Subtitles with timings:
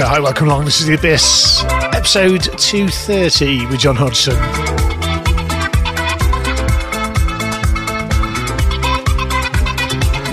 [0.00, 0.64] So, hi, welcome along.
[0.64, 4.34] This is The Abyss, episode 230 with John Hodgson.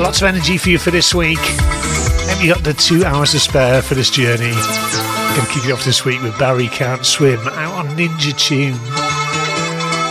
[0.02, 1.42] Lots of energy for you for this week.
[1.42, 4.52] And you got the two hours to spare for this journey.
[4.52, 8.80] Gonna kick it off this week with Barry Can't Swim out on Ninja Tune.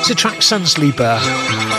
[0.00, 1.18] It's a track Sunsleeper.
[1.18, 1.75] Direct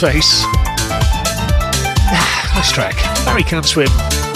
[0.00, 0.44] face.
[2.54, 2.96] nice track.
[3.26, 4.29] Barry Can't Swim.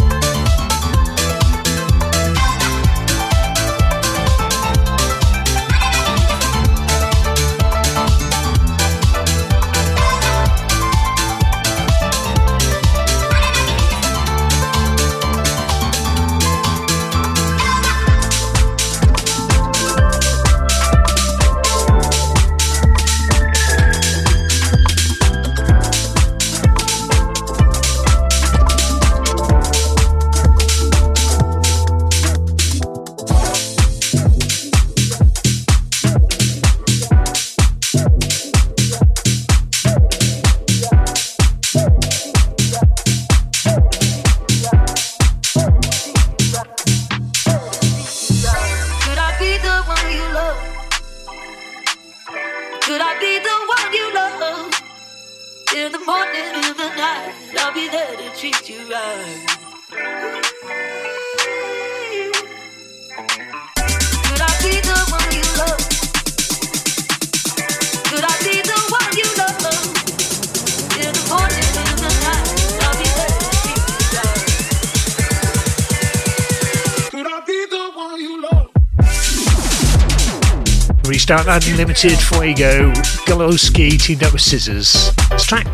[81.27, 82.93] Restart Unlimited Fuego.
[83.25, 85.11] Galowski teamed up with Scissors.
[85.39, 85.67] Track,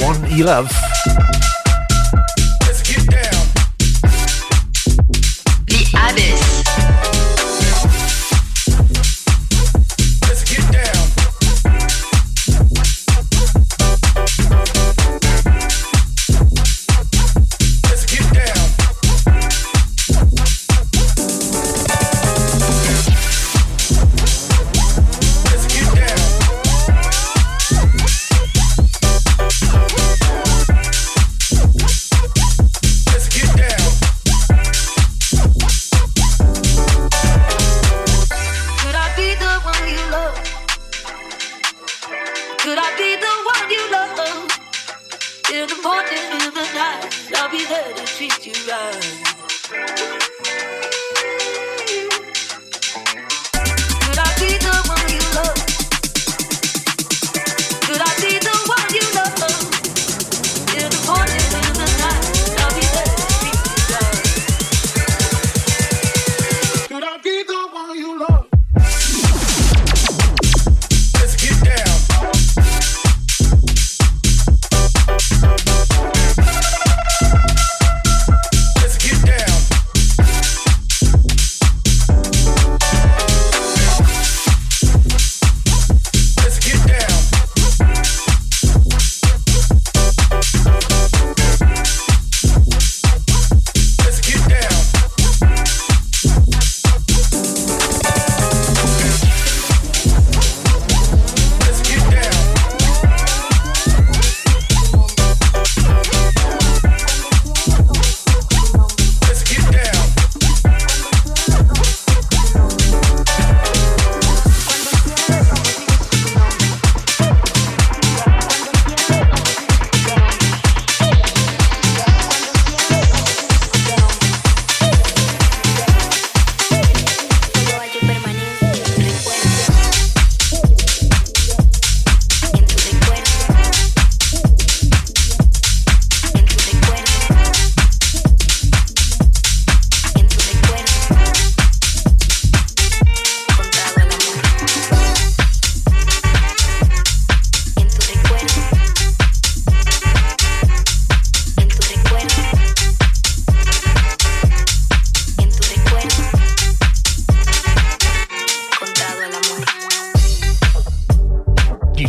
[0.00, 0.70] One You Love.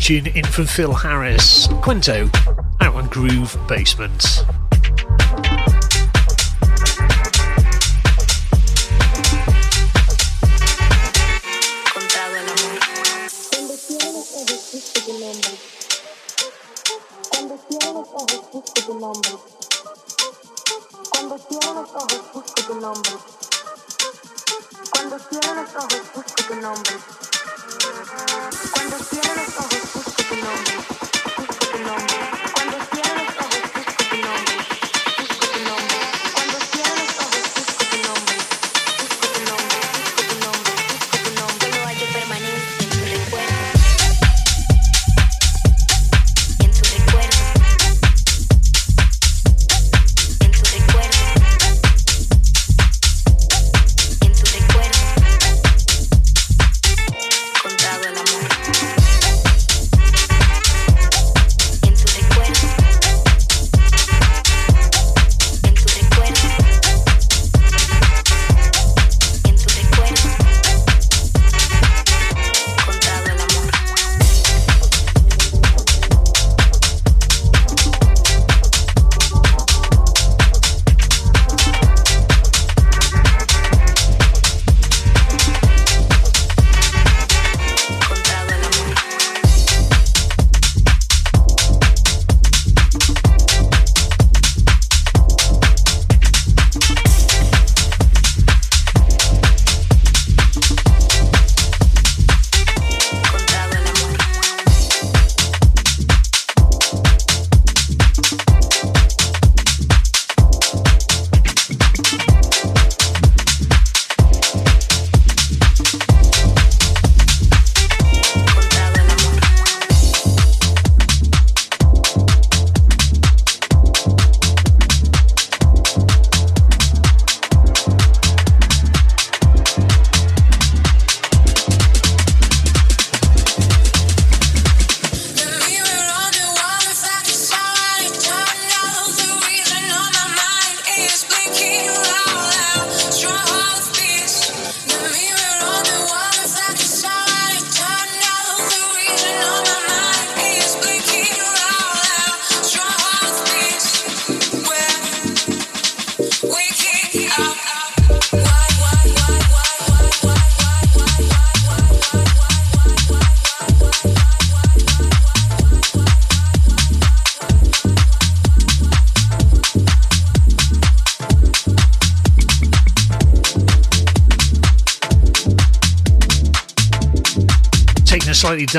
[0.07, 2.33] Tune in from Phil Harris, Quento,
[2.79, 4.45] out on Groove Basement.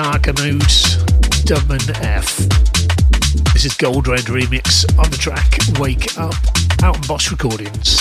[0.03, 0.97] Darker moods,
[1.43, 2.37] Dubman F.
[3.53, 6.37] This is Gold Red remix on the track Wake Up,
[6.85, 7.98] out on Boss Recordings.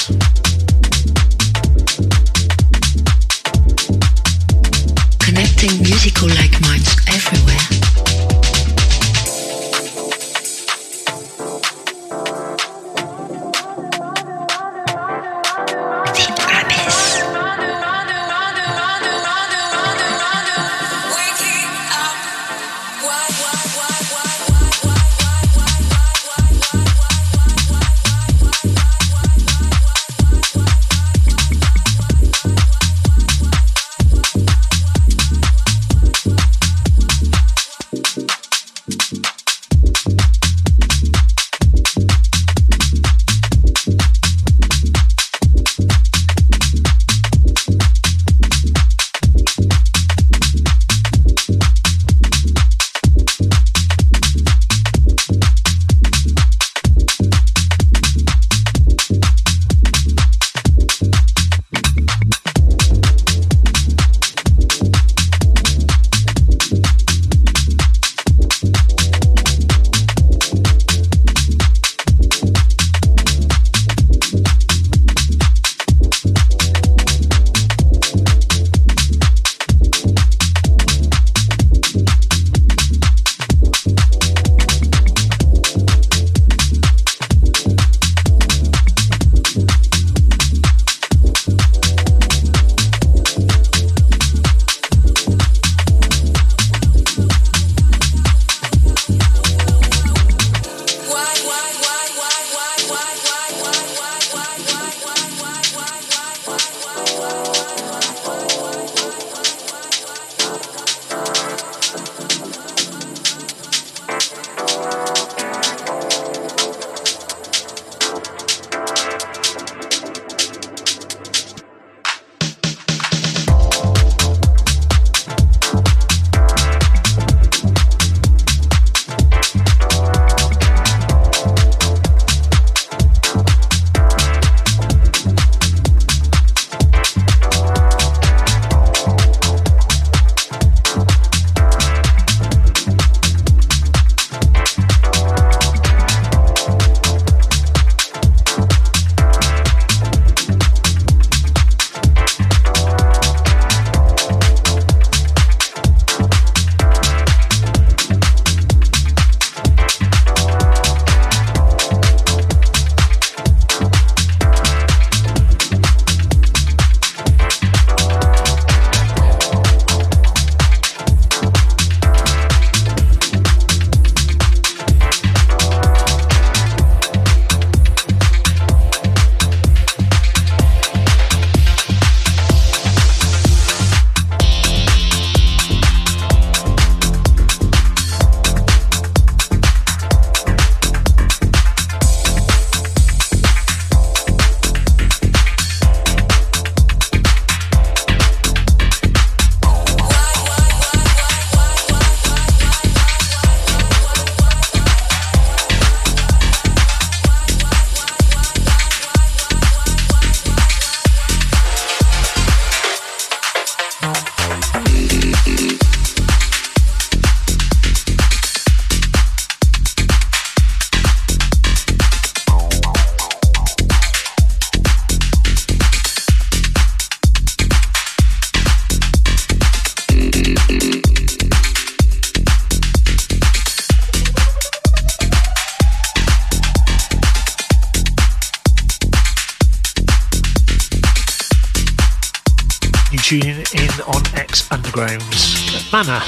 [243.17, 246.21] be tuning in on X Underground's Manor.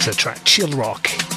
[0.00, 1.27] to track Chill Rock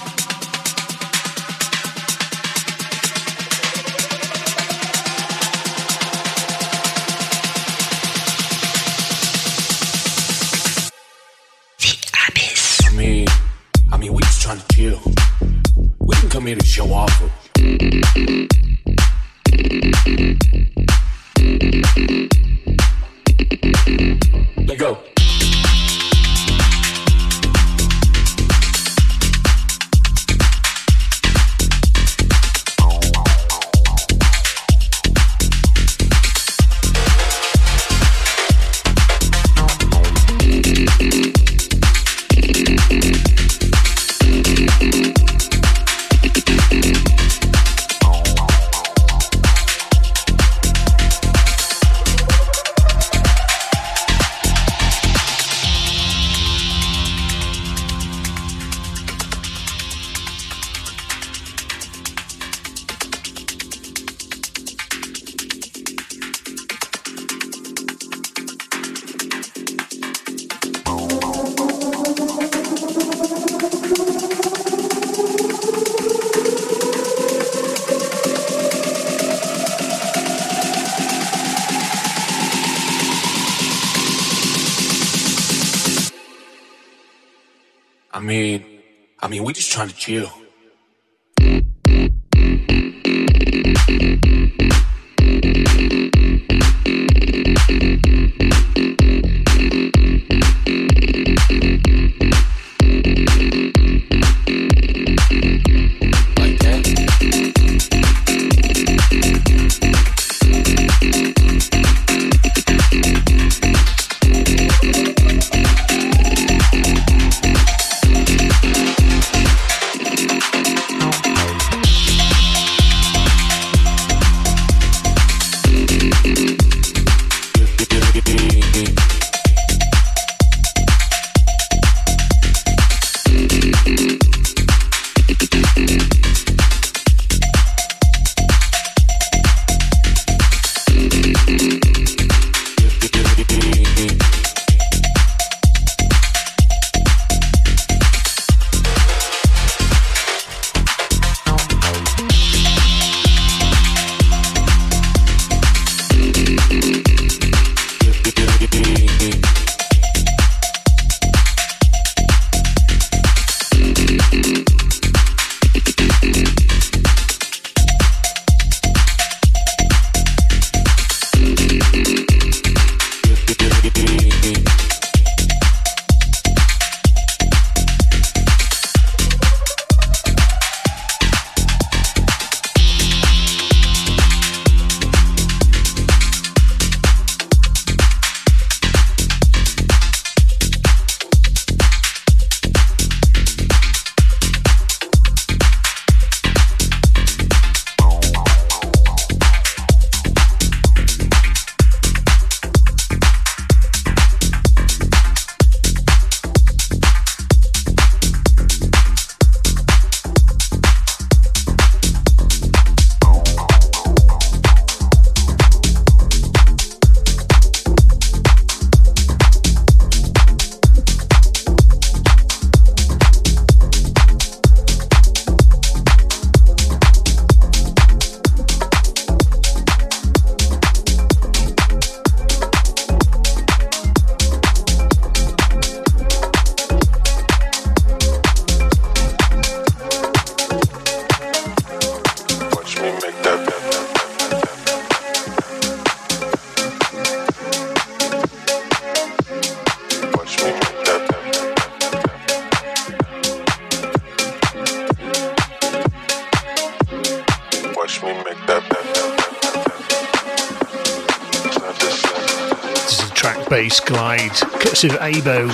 [265.04, 265.68] exclusive Abo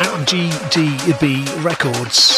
[0.00, 2.35] at GDB Records.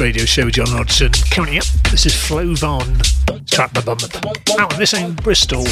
[0.00, 1.10] Radio Show, John Hodgson.
[1.30, 3.00] Coming up, this is Flo Von,
[3.46, 3.98] Trap the bum.
[4.60, 5.64] out in this own Bristol.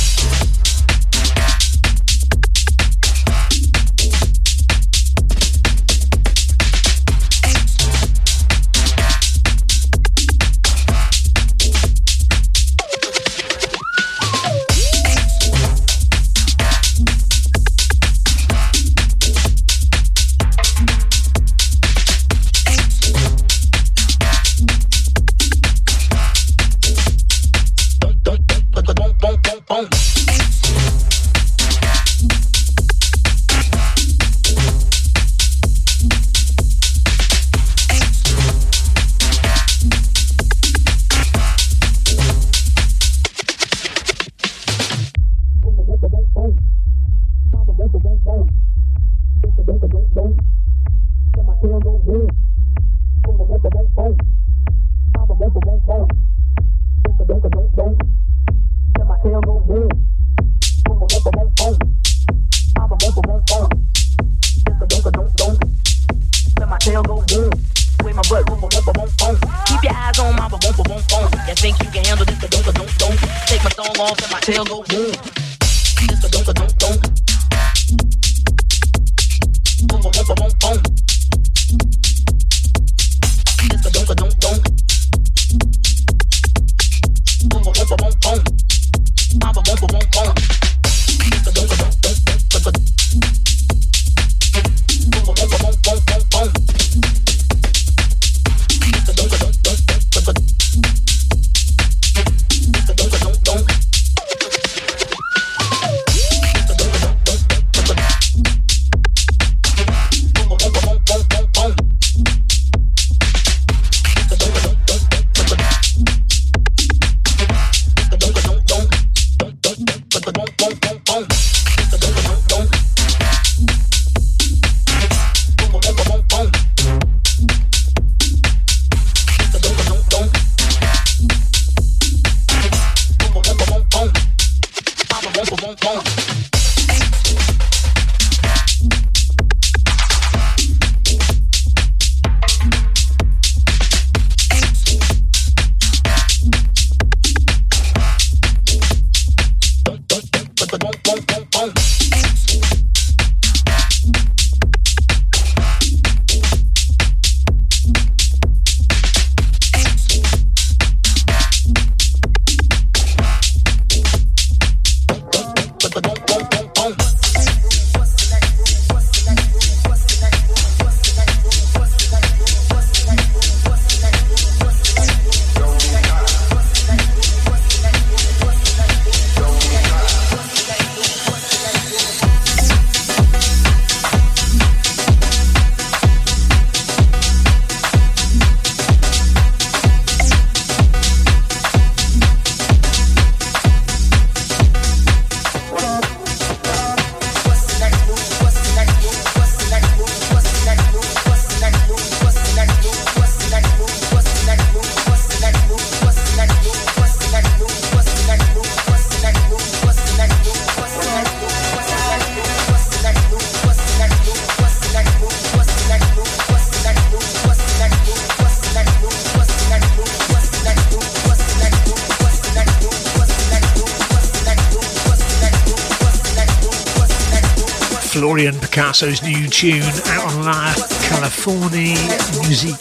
[228.34, 231.94] Picasso's new tune out on La California
[232.42, 232.74] Music.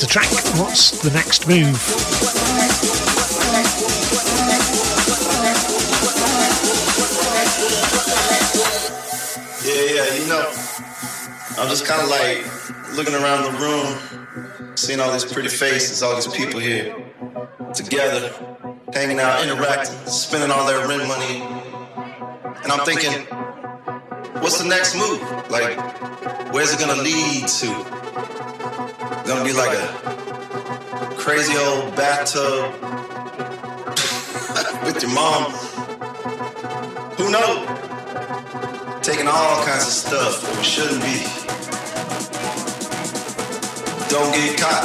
[0.00, 1.76] The track, What's the Next Move?
[9.62, 10.48] Yeah, yeah, you know,
[11.58, 16.14] I'm just kind of like looking around the room, seeing all these pretty faces, all
[16.14, 16.96] these people here
[17.74, 18.32] together,
[18.94, 21.42] hanging out, interacting, spending all their rent money.
[22.62, 23.26] And I'm thinking,
[24.40, 25.20] what's the next move?
[25.50, 25.76] Like,
[26.52, 27.66] where's it gonna lead to?
[29.26, 29.88] Gonna be like a
[31.18, 32.72] crazy old bathtub
[34.84, 35.50] with your mom?
[37.18, 37.66] Who knows?
[39.02, 41.24] Taking all kinds of stuff we shouldn't be.
[44.08, 44.84] Don't get caught.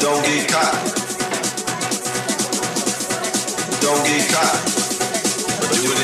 [0.00, 0.74] Don't get caught.
[3.80, 4.87] Don't get caught.
[5.84, 5.96] Don't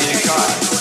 [0.00, 0.72] get caught.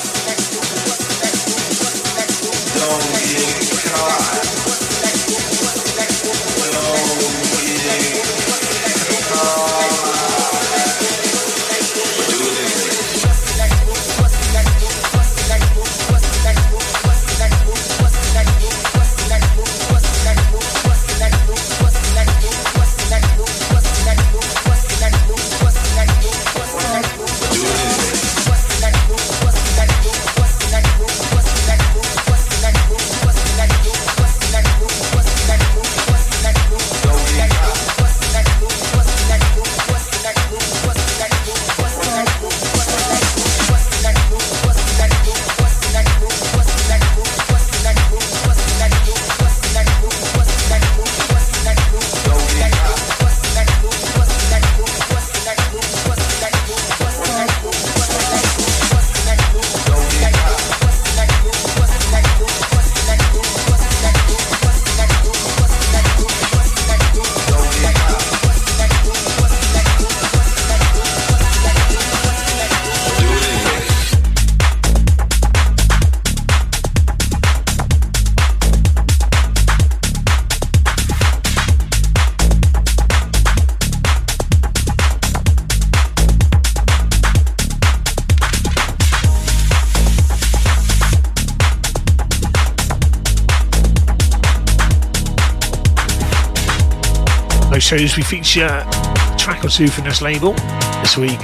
[97.98, 100.54] Shows we feature a track or two from this label.
[101.02, 101.42] This week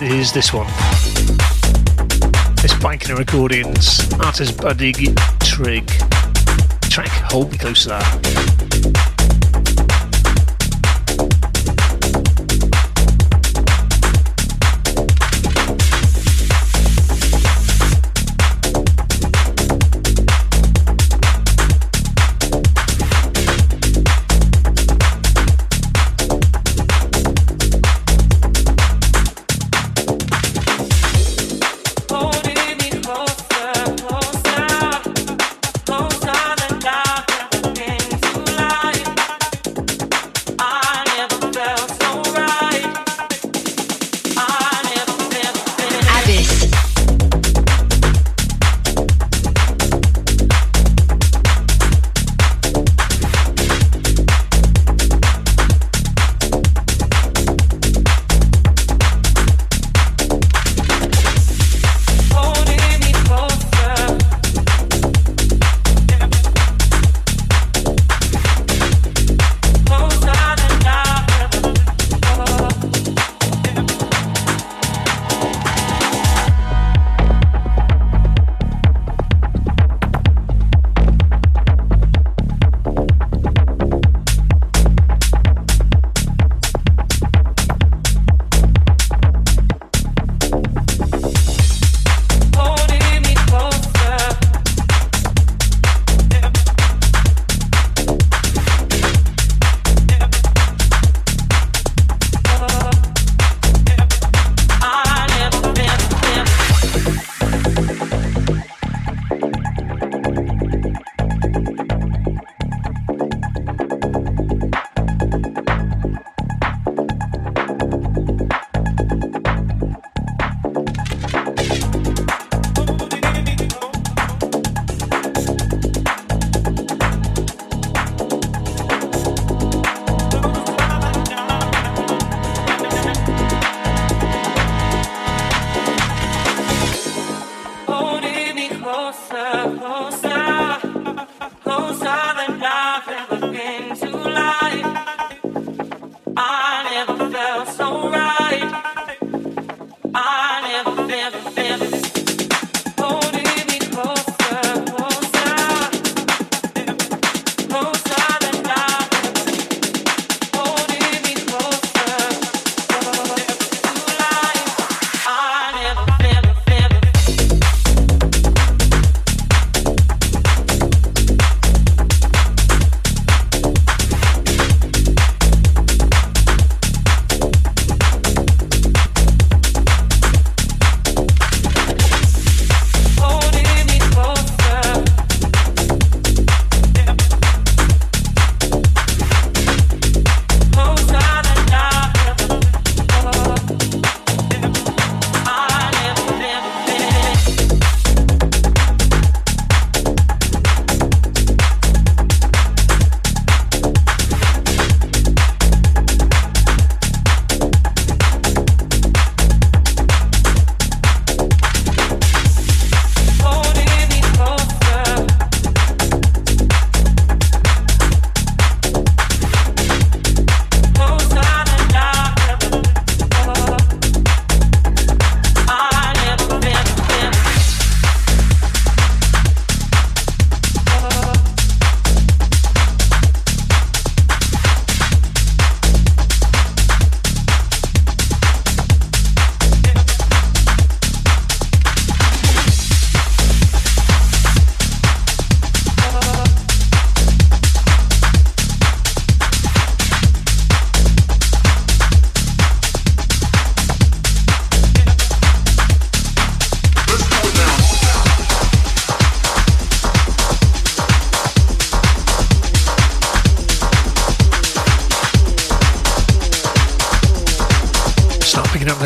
[0.00, 0.66] is this one.
[2.64, 4.94] It's Biker Recordings, artist Buddy
[5.40, 5.86] Trig.
[6.88, 8.00] Track Hold Me Closer.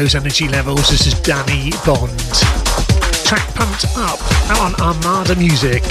[0.03, 0.91] Those energy levels.
[0.91, 2.19] This is Danny Bond.
[3.25, 4.19] Track Pumped Up
[4.51, 5.83] out on Armada Music.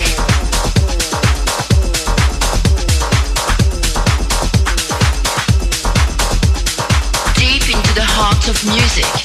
[7.38, 9.21] Deep into the heart of music.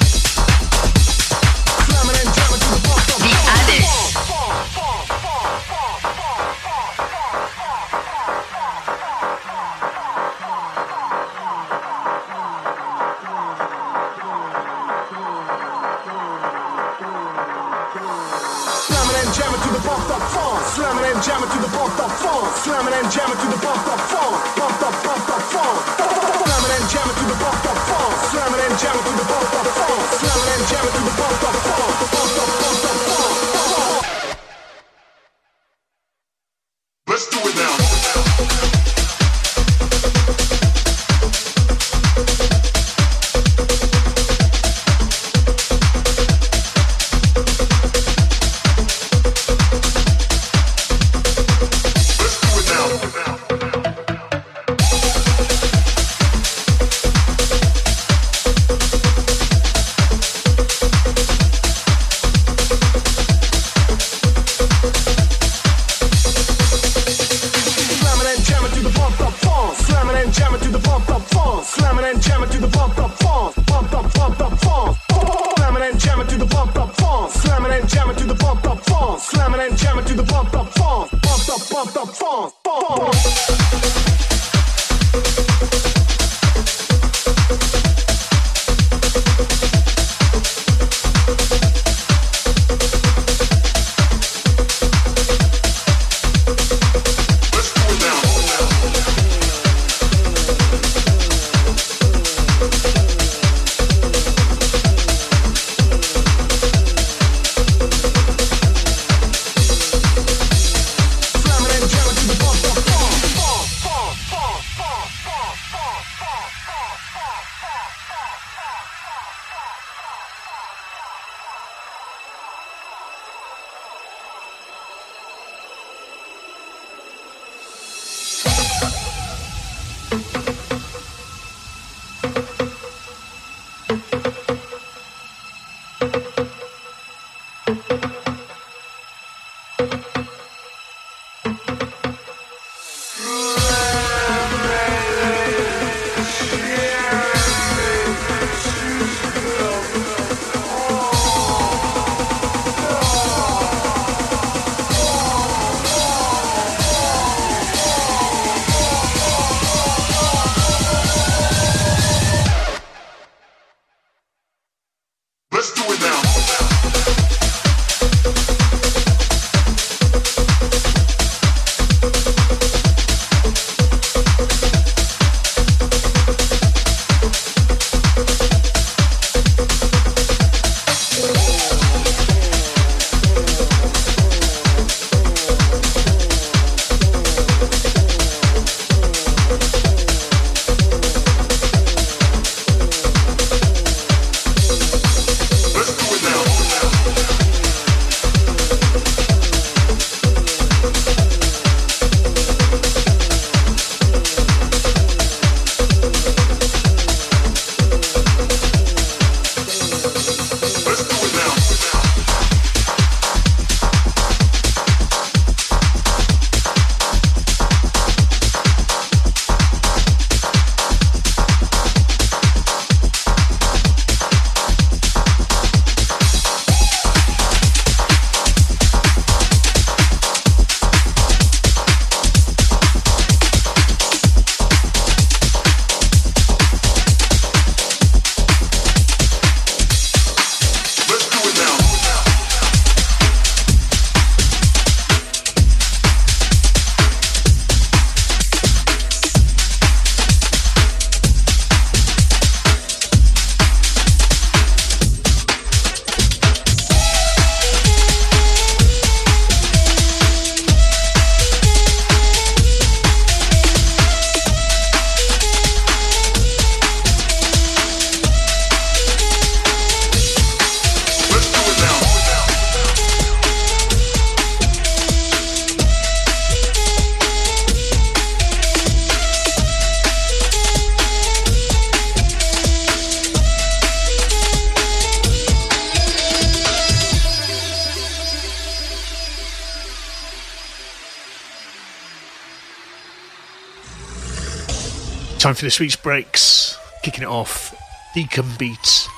[295.56, 296.76] For this week's breaks.
[297.02, 297.74] Kicking it off,
[298.14, 299.08] Deacon Beats.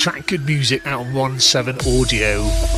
[0.00, 2.71] Track good music out on 1 7 audio.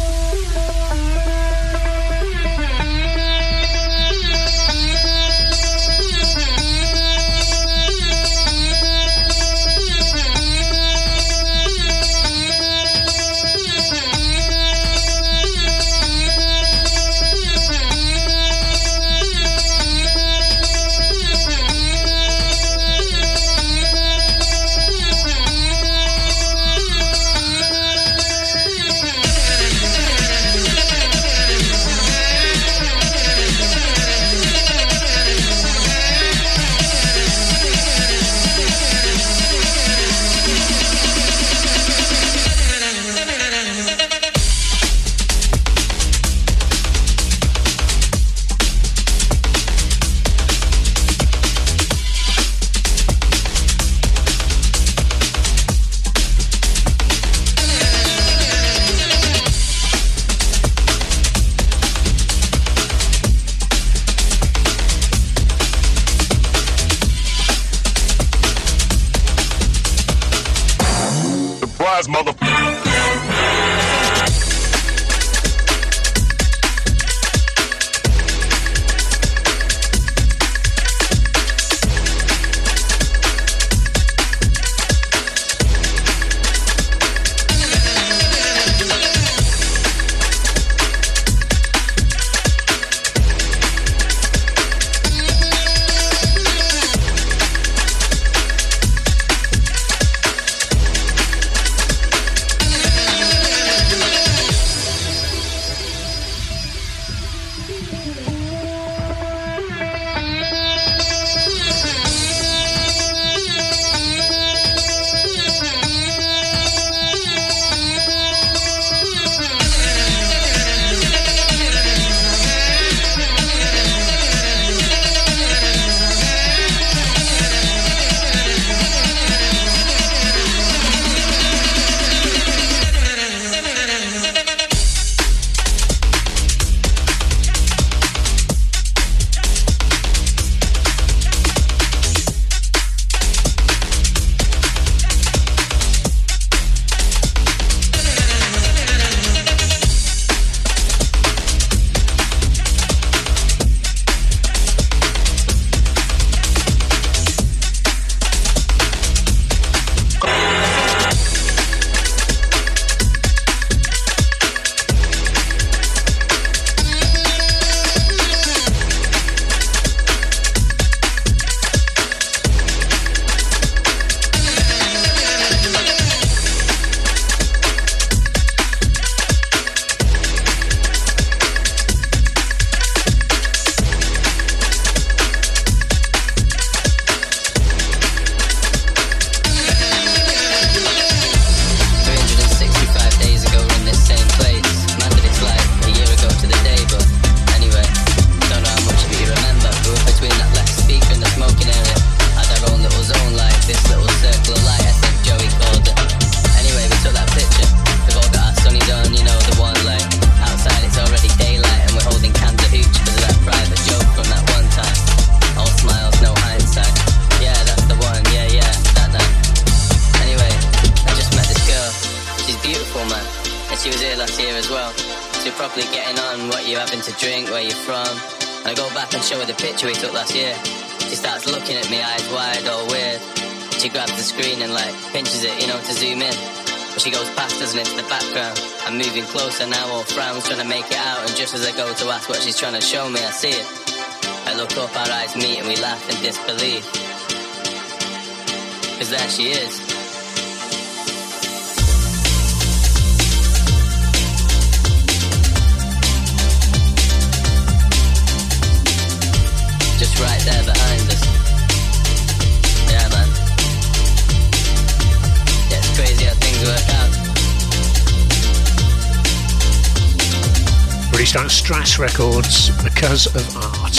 [273.05, 273.45] Because of
[273.85, 273.93] art.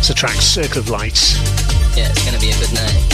[0.00, 1.36] It's the track Circle of Light.
[1.92, 3.04] Yeah, it's going to be a good night.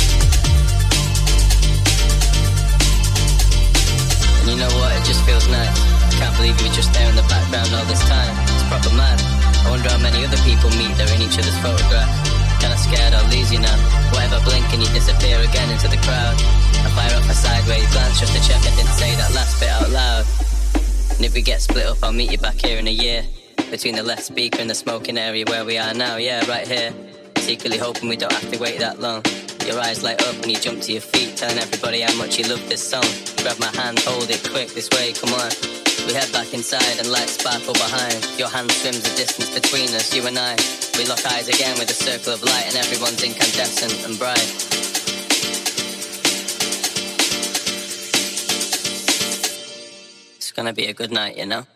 [4.39, 4.95] And you know what?
[4.95, 5.75] It just feels nice.
[5.75, 8.31] I can't believe you were just there in the background all this time.
[8.55, 9.19] It's proper mad.
[9.67, 12.15] I wonder how many other people meet that are in each other's photographs.
[12.63, 13.75] Kinda scared I'll lose you now.
[14.15, 16.39] Whatever blink and you disappear again into the crowd.
[16.87, 19.75] I fire off a sideways glance just to check I didn't say that last bit
[19.75, 20.23] out loud.
[21.19, 23.27] And if we get split up, I'll meet you back here in a year.
[23.77, 26.95] Between the left speaker and the smoking area where we are now, yeah, right here.
[27.37, 29.23] Secretly hoping we don't have to wait that long.
[29.67, 32.49] Your eyes light up and you jump to your feet, telling everybody how much you
[32.49, 33.05] love this song.
[33.45, 35.53] Grab my hand, hold it quick, this way, come on.
[36.09, 38.17] We head back inside and lights sparkle behind.
[38.39, 40.57] Your hand swims the distance between us, you and I.
[40.97, 44.41] We lock eyes again with a circle of light and everyone's incandescent and bright.
[50.41, 51.67] It's gonna be a good night, you know?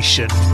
[0.00, 0.49] The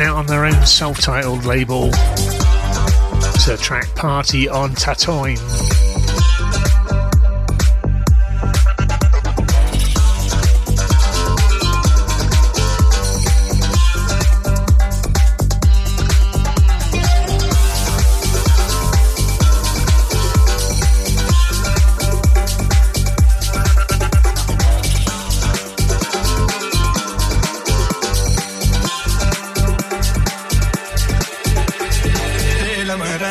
[0.00, 1.90] out on their own self titled label.
[3.34, 5.73] It's a track Party on Tatooine.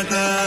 [0.04, 0.43] Sun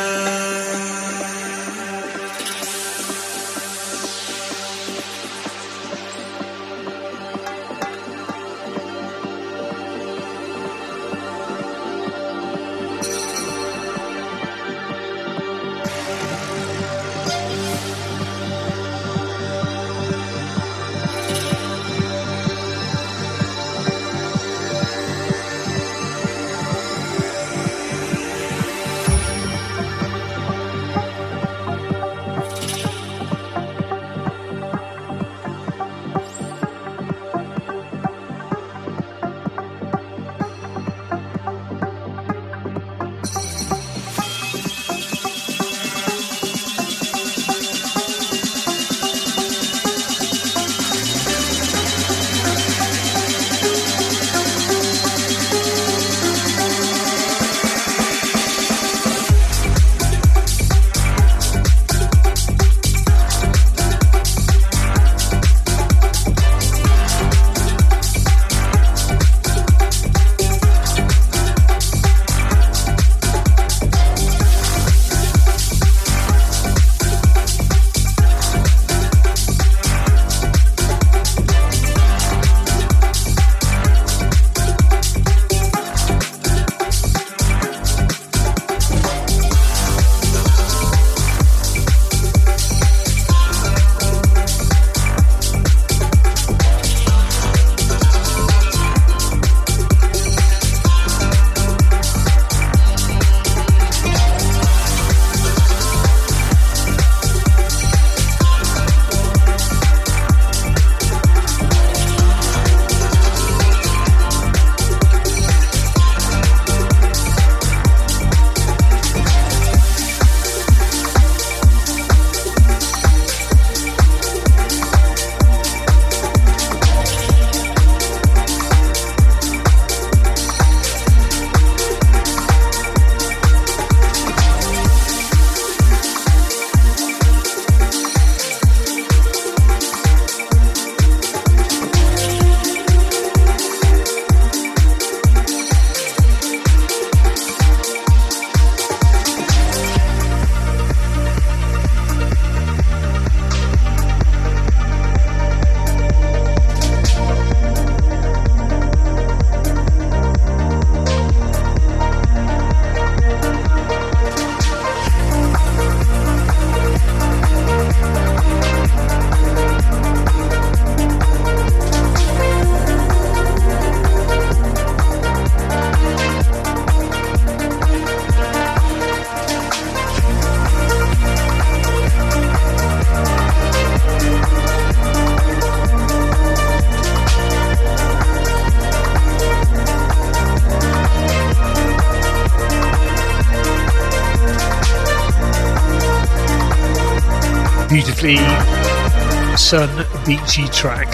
[200.26, 201.06] Beachy track.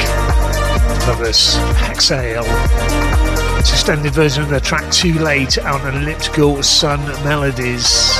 [1.07, 1.59] Love this.
[1.91, 2.45] Exhale.
[3.59, 8.19] It's extended version of the track Too Late out on Elliptical Sun Melodies.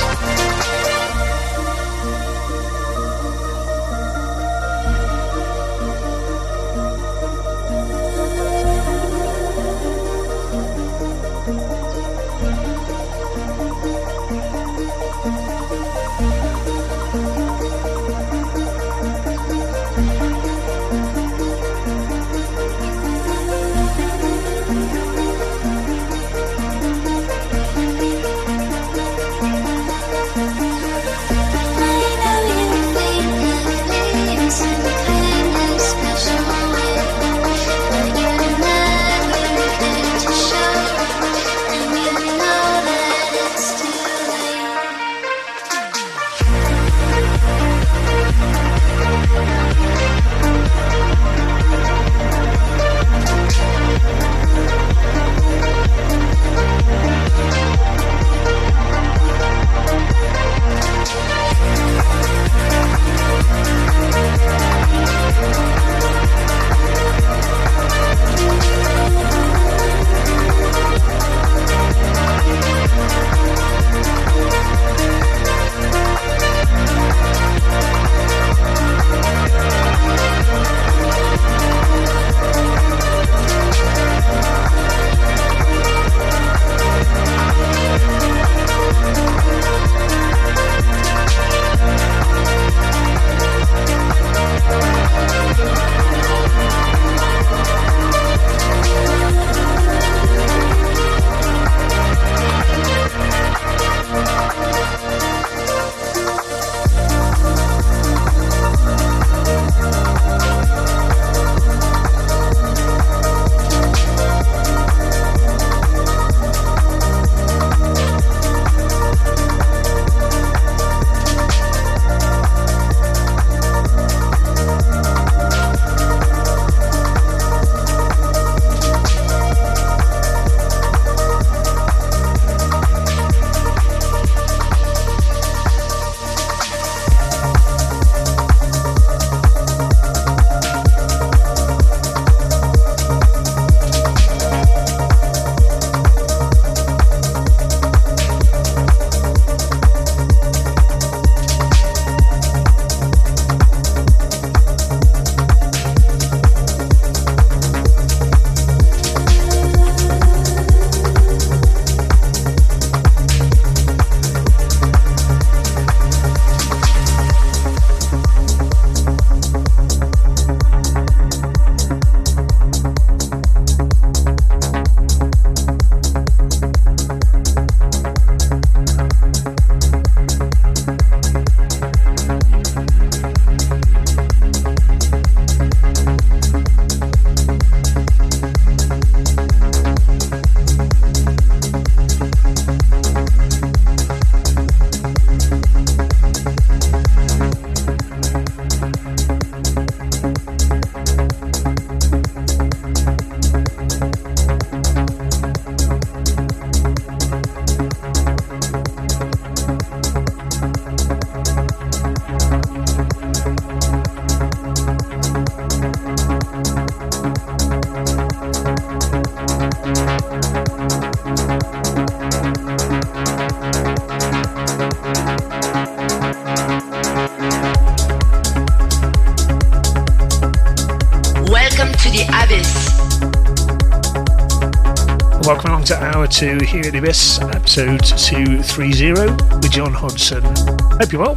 [235.83, 239.13] Along to hour two here at Abyss, episode 230
[239.55, 240.41] with John Hodson.
[240.43, 241.35] Hope you're well.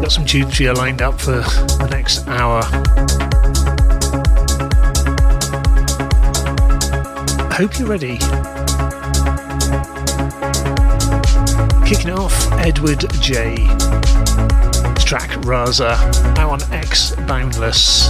[0.00, 2.62] Got some tunes for you lined up for the next hour.
[7.52, 8.18] Hope you're ready.
[11.86, 13.56] Kicking off, Edward J.
[15.04, 18.08] Track Raza, now on X Boundless.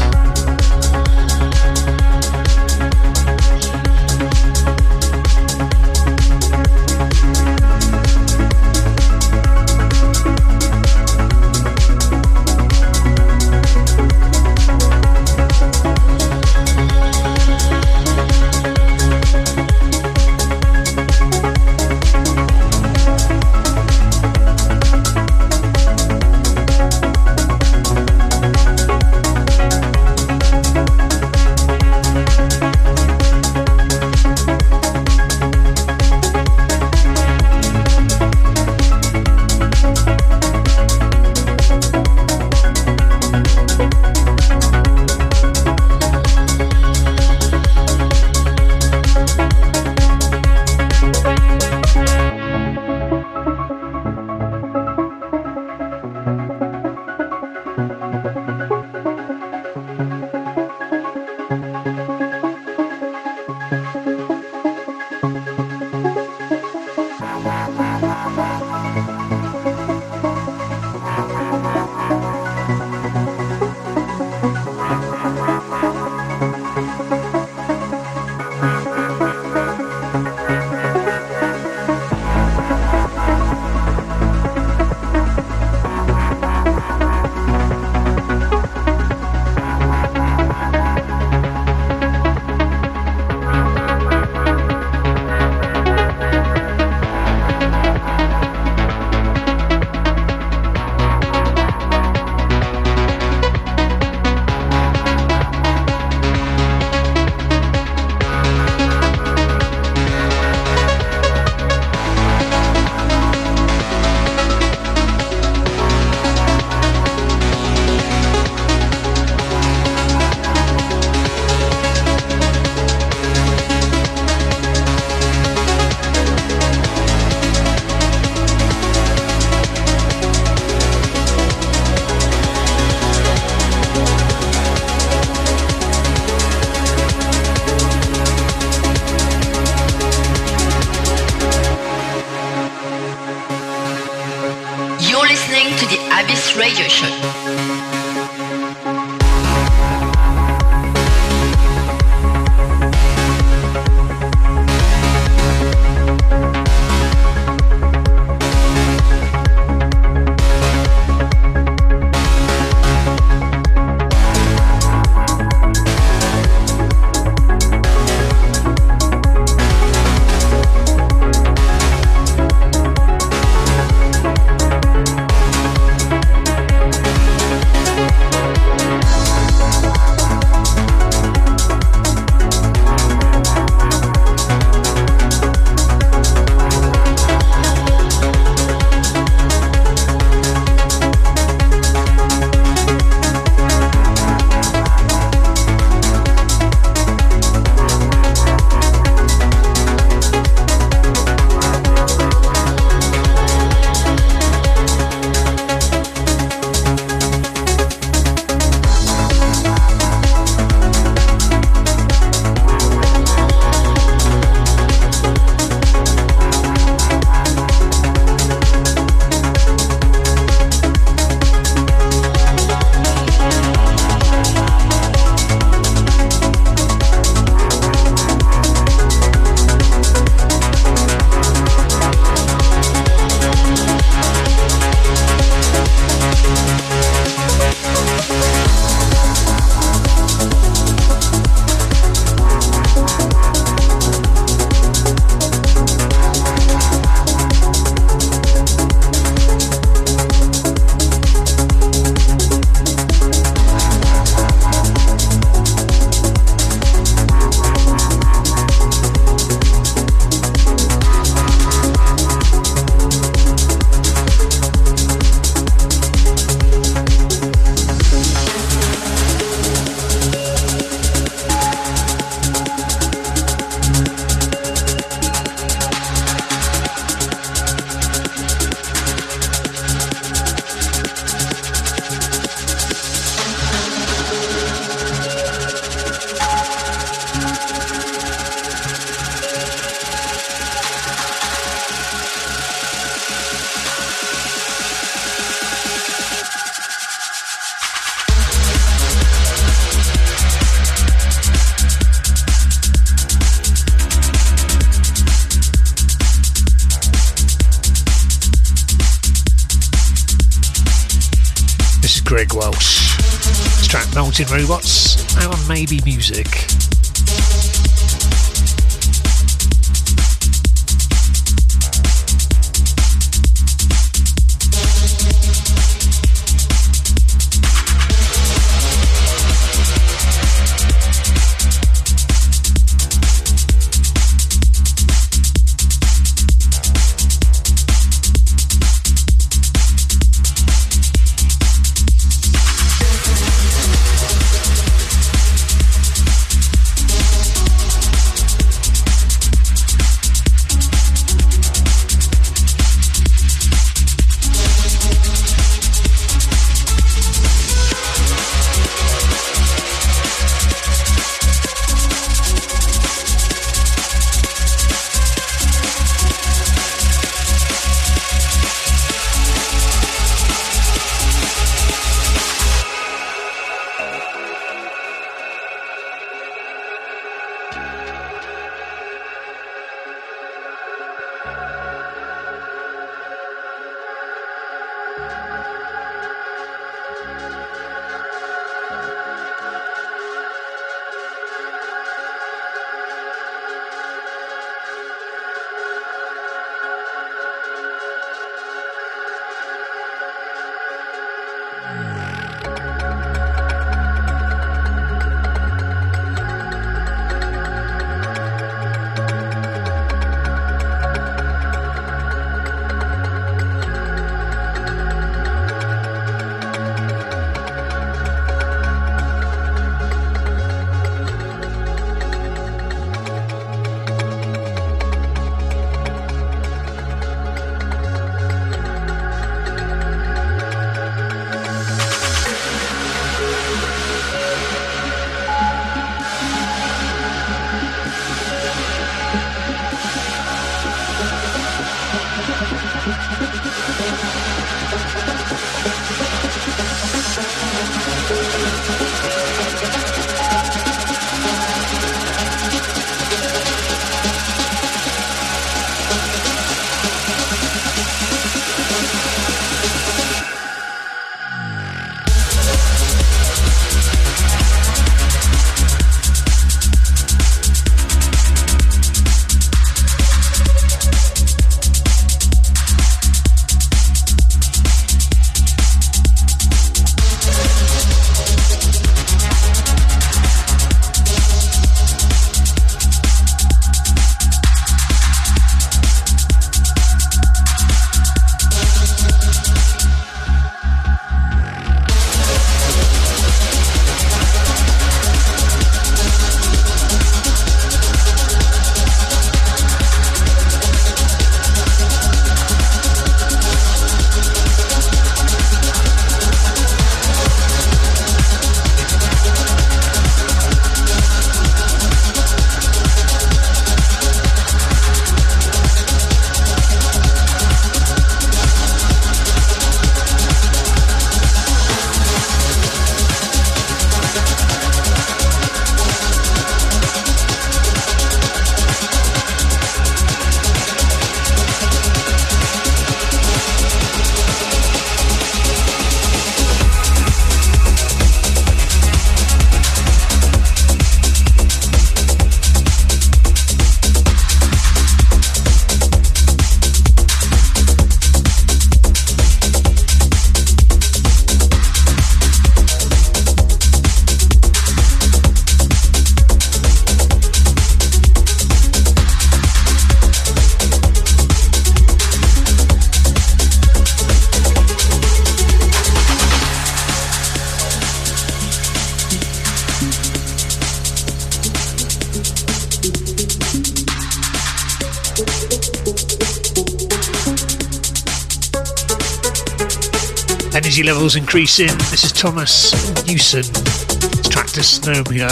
[581.24, 581.86] Levels increasing.
[582.10, 582.92] This is Thomas
[583.26, 583.60] Newson.
[583.60, 585.48] It's track Dysnomia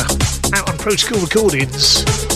[0.53, 2.32] out on Protocol Recordings.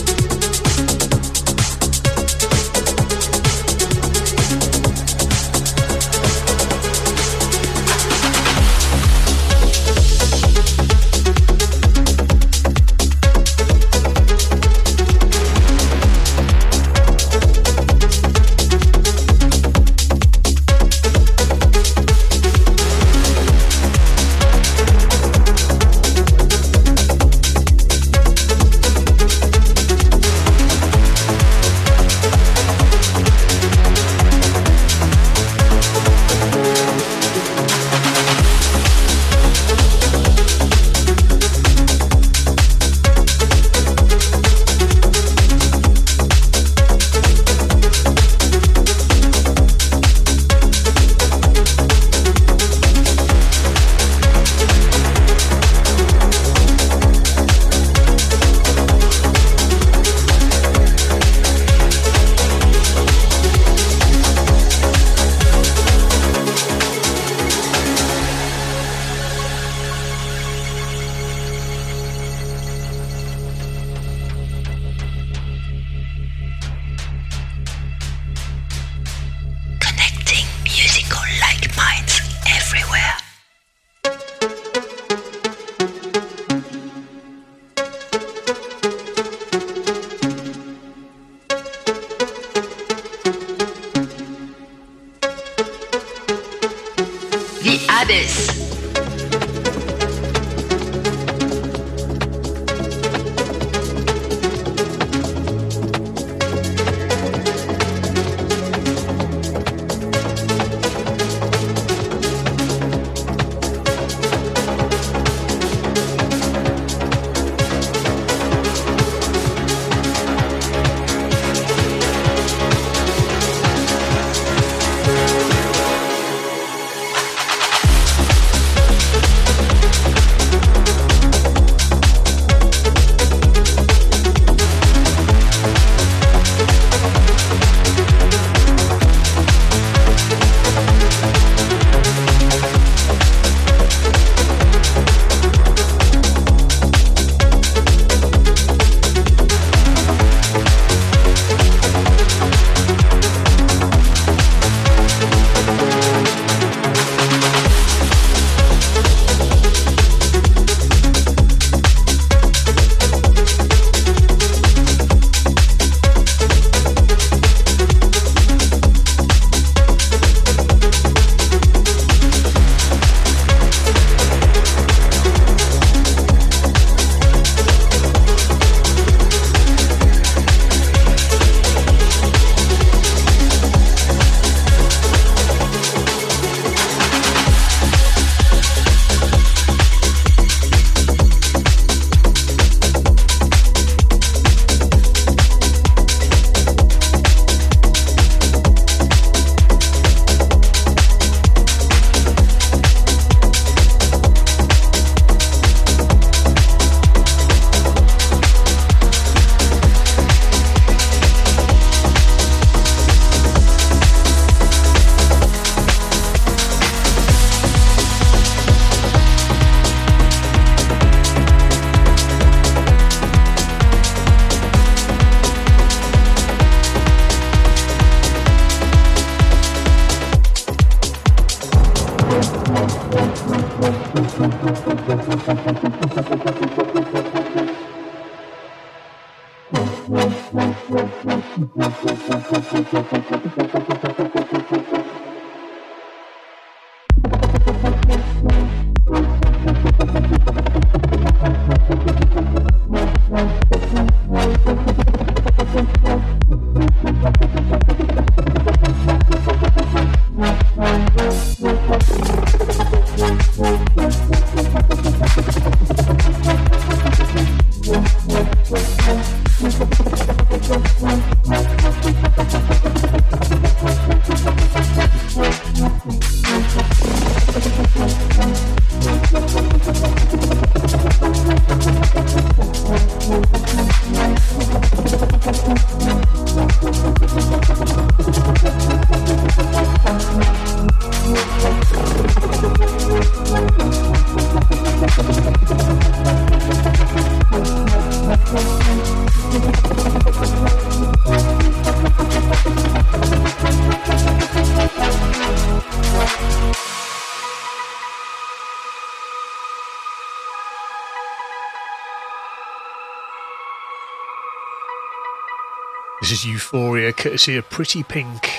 [317.07, 318.49] Euphoria, courtesy of Pretty Pink,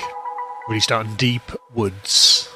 [0.91, 1.43] out in Deep
[1.75, 2.48] Woods.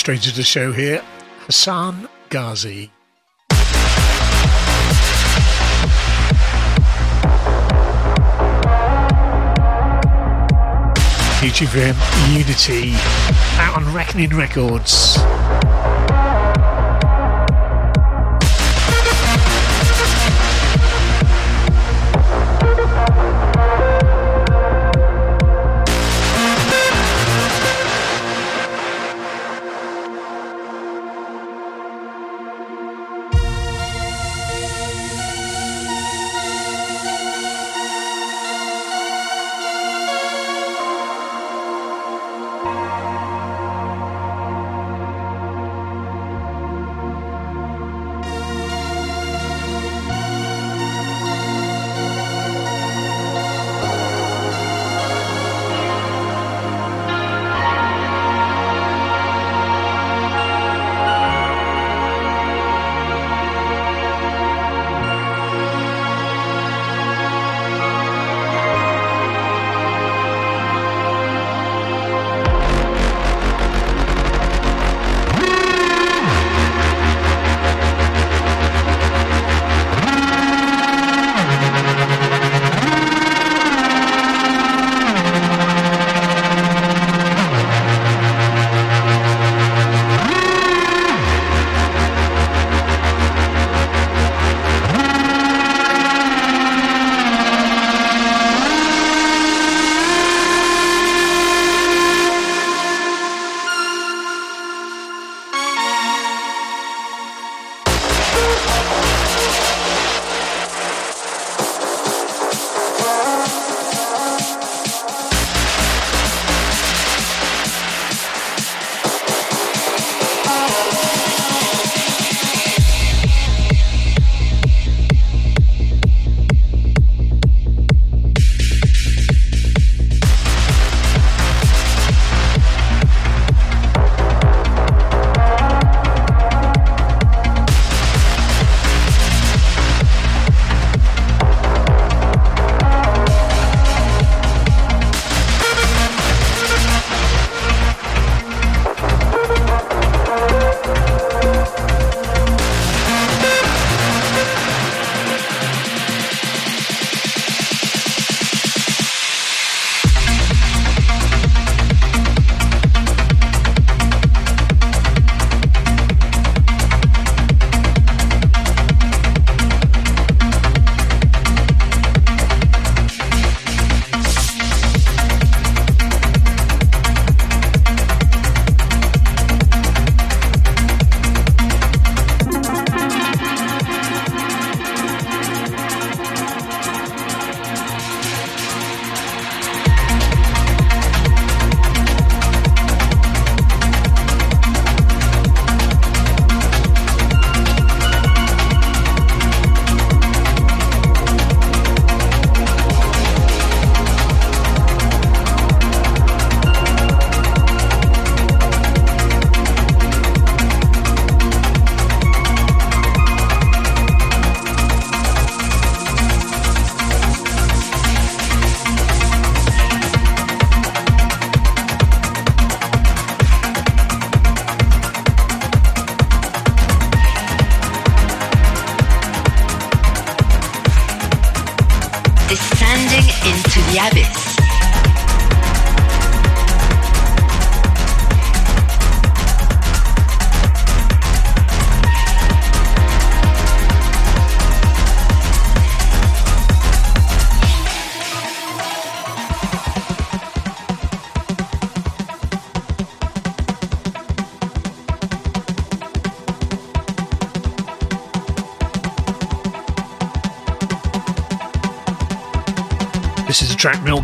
[0.00, 1.02] Stranger to the show here,
[1.40, 2.90] Hassan Ghazi.
[11.38, 11.96] Featuring for him,
[12.32, 12.94] Unity,
[13.58, 15.18] out on Reckoning Records.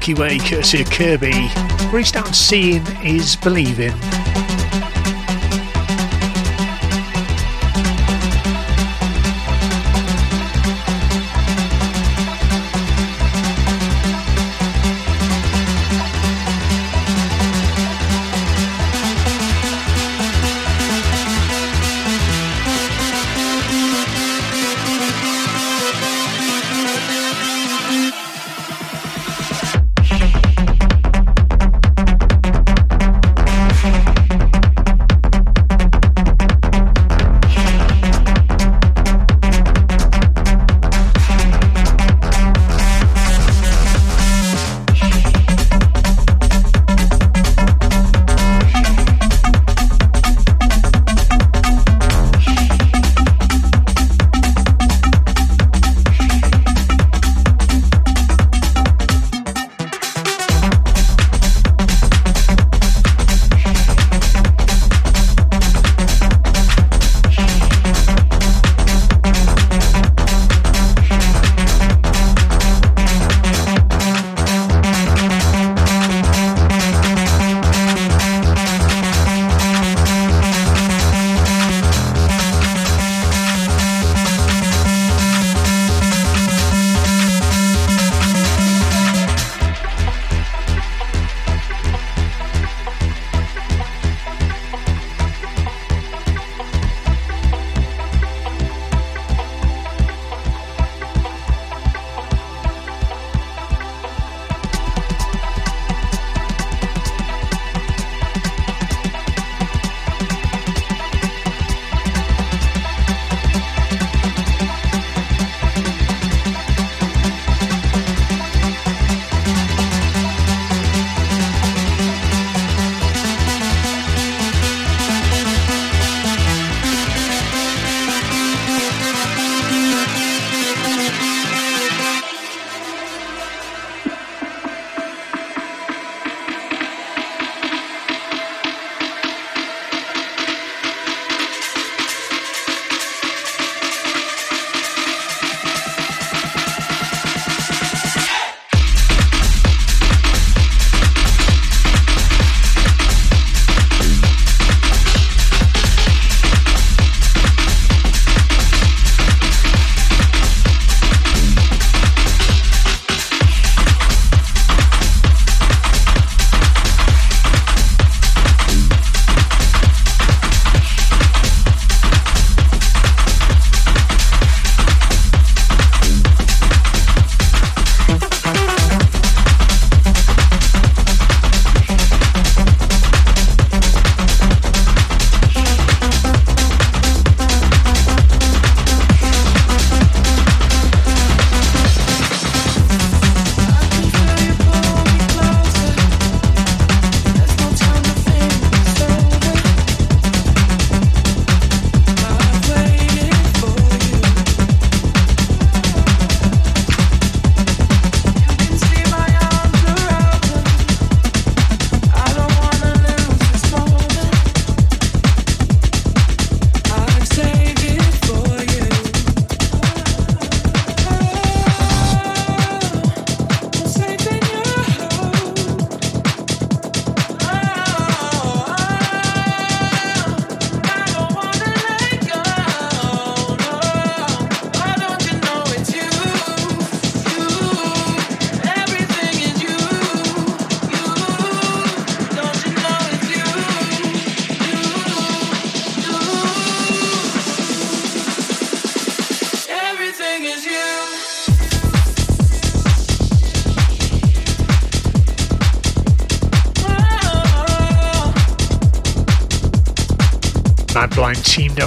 [0.06, 1.50] Milky Way, courtesy of Kirby.
[1.90, 3.92] Reached out seeing is believing.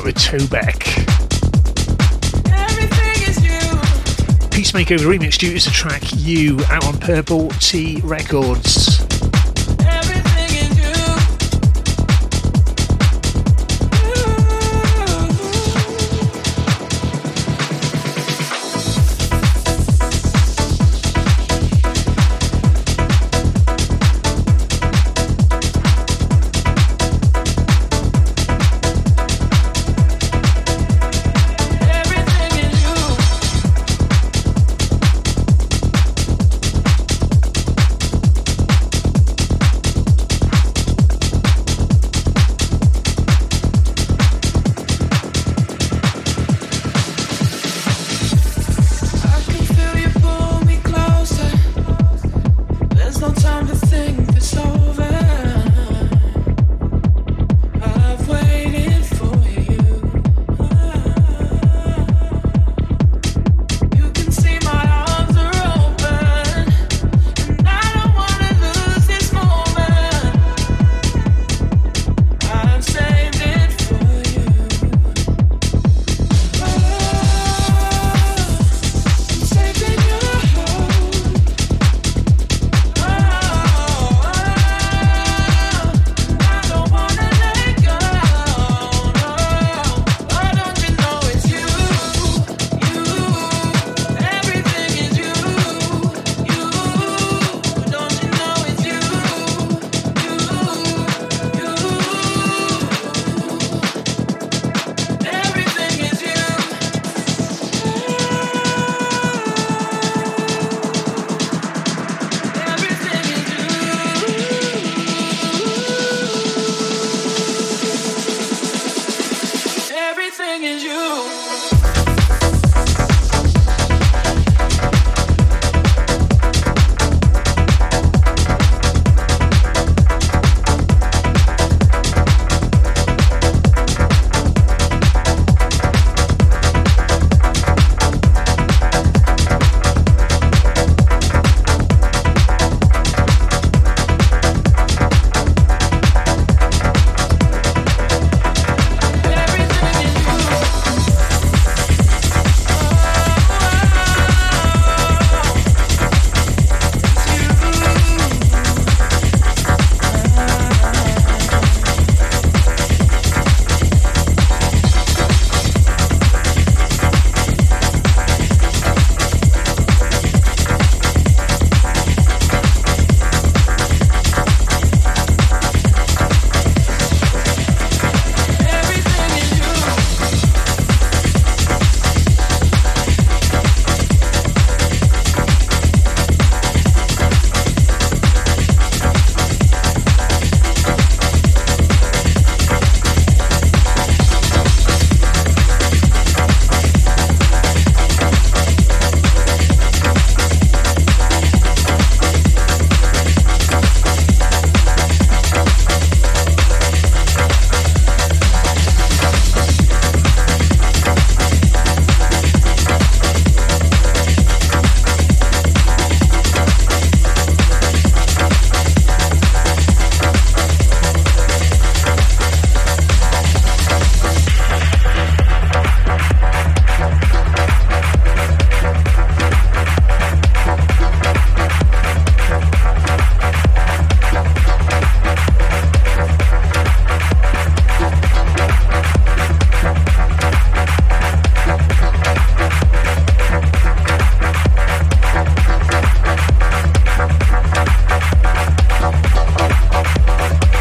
[0.10, 0.80] With Tobeck.
[4.52, 9.09] Peacemaker remix due to the track You out on Purple T Records.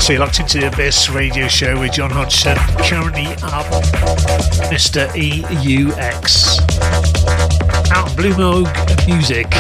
[0.09, 3.67] So you're locked into the Abyss radio show with John Hodgson, currently up
[4.73, 5.07] Mr.
[5.11, 6.59] EUX.
[7.93, 9.51] Out Blue Moog Music,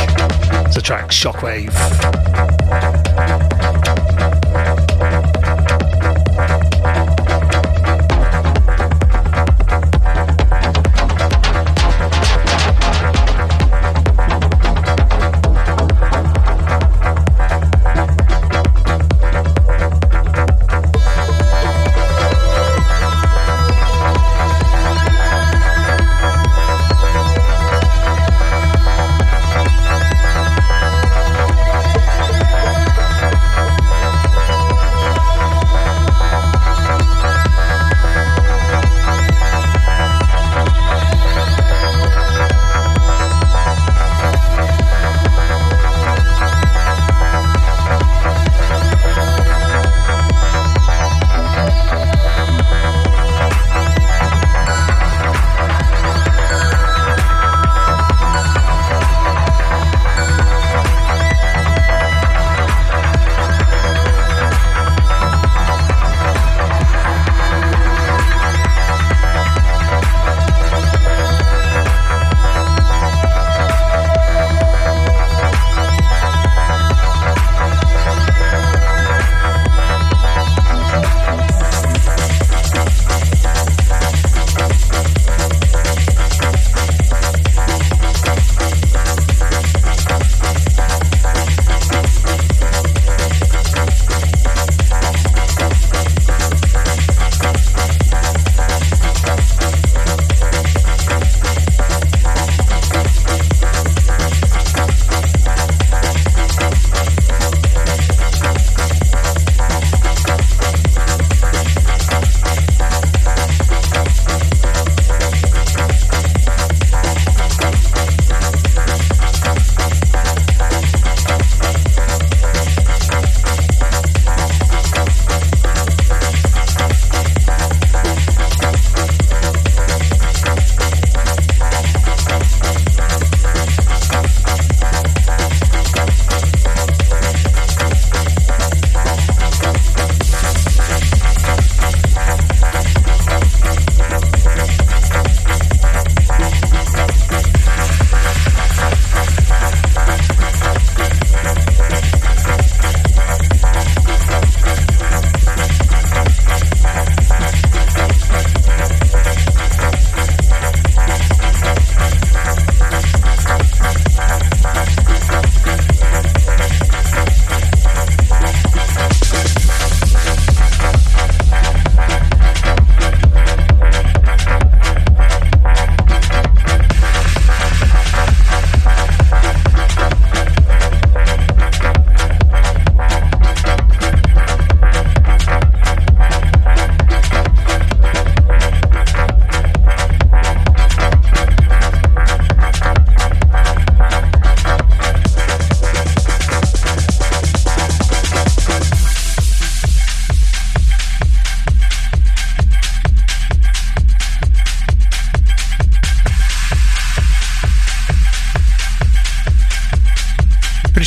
[0.73, 2.28] the track Shockwave.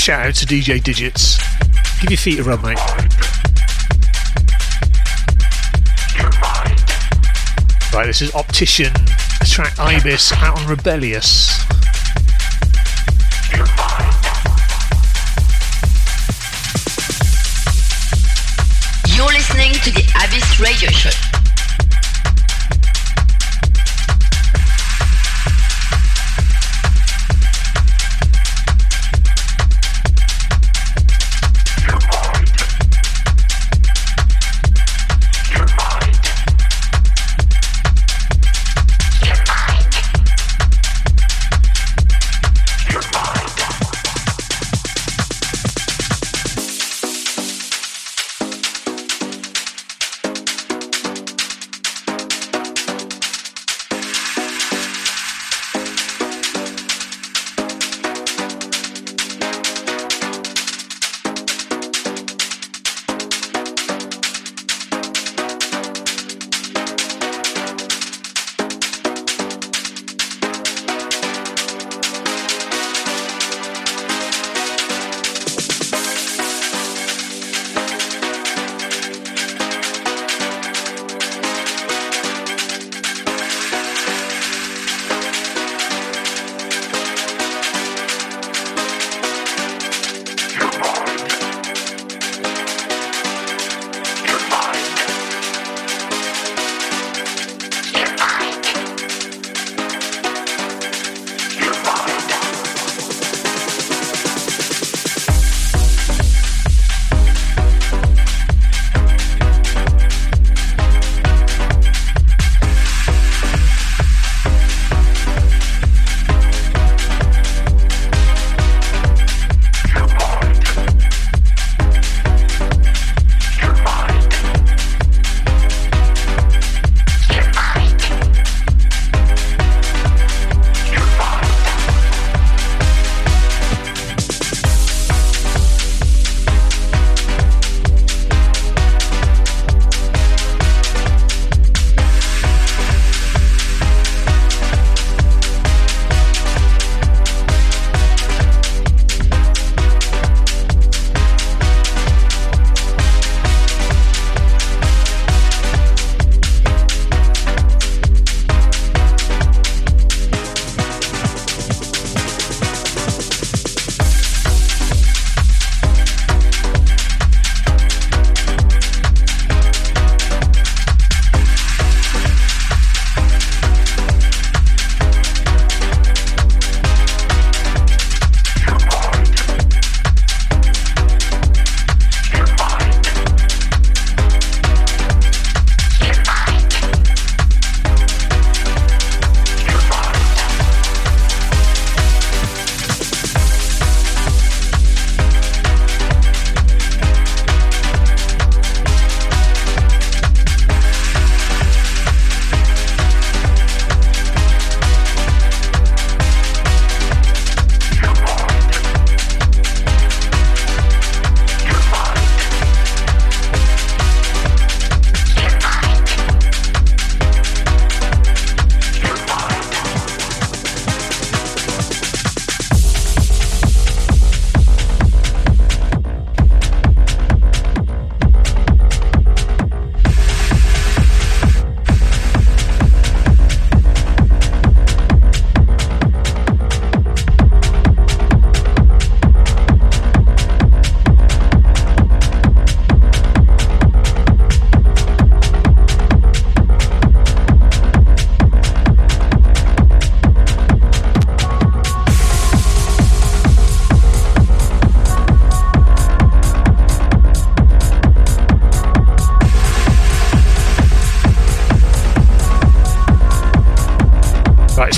[0.01, 1.37] Shout out to DJ Digits.
[2.01, 2.79] Give your feet a rub, mate.
[7.93, 11.51] Right, this is Optician, the track Ibis out on Rebellious.
[19.15, 21.30] You're listening to the Abyss Radio Show.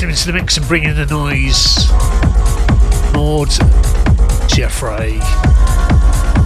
[0.01, 1.89] Into the mix and bring in the noise.
[3.13, 3.49] Maud
[4.49, 5.19] Jeffrey.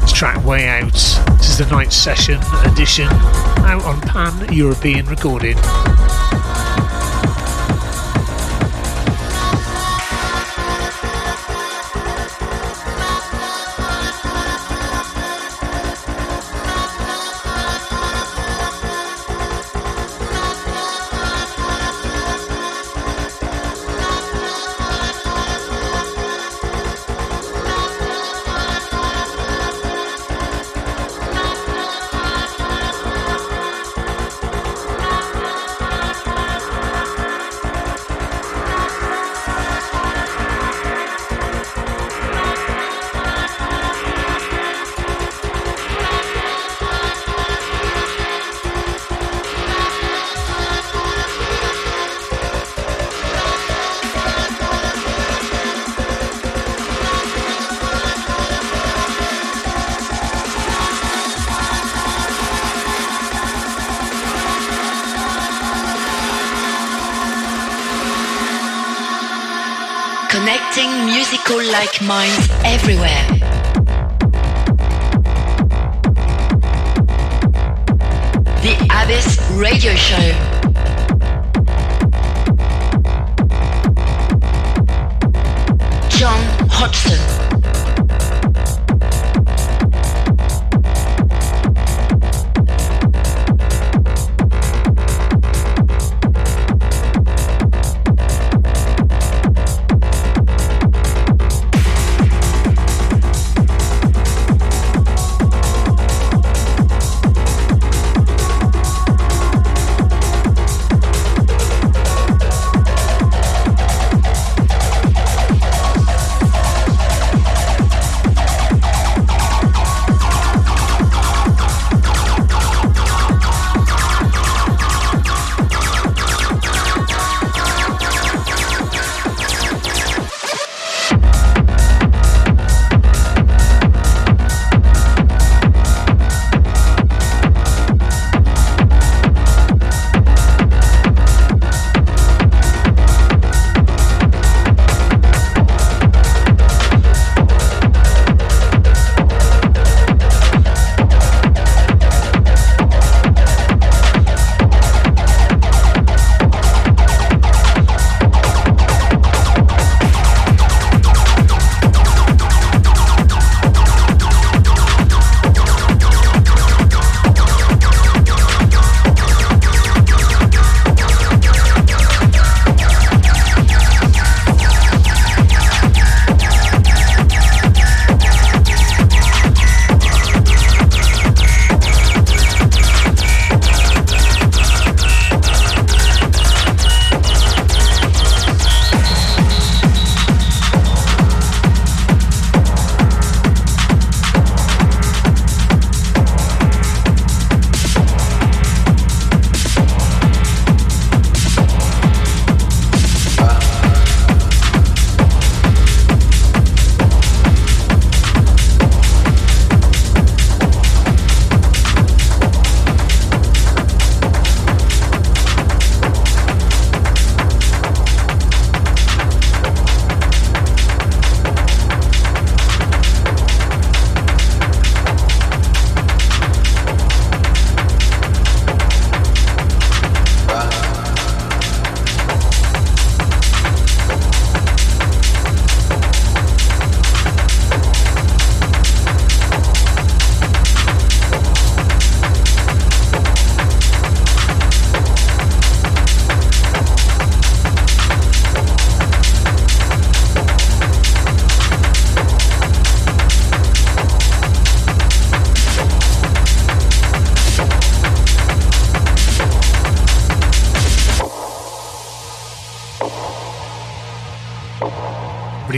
[0.02, 0.94] This track Way Out.
[1.38, 5.58] This is the night session edition out on Pan European Recording.
[72.08, 73.37] Minds everywhere.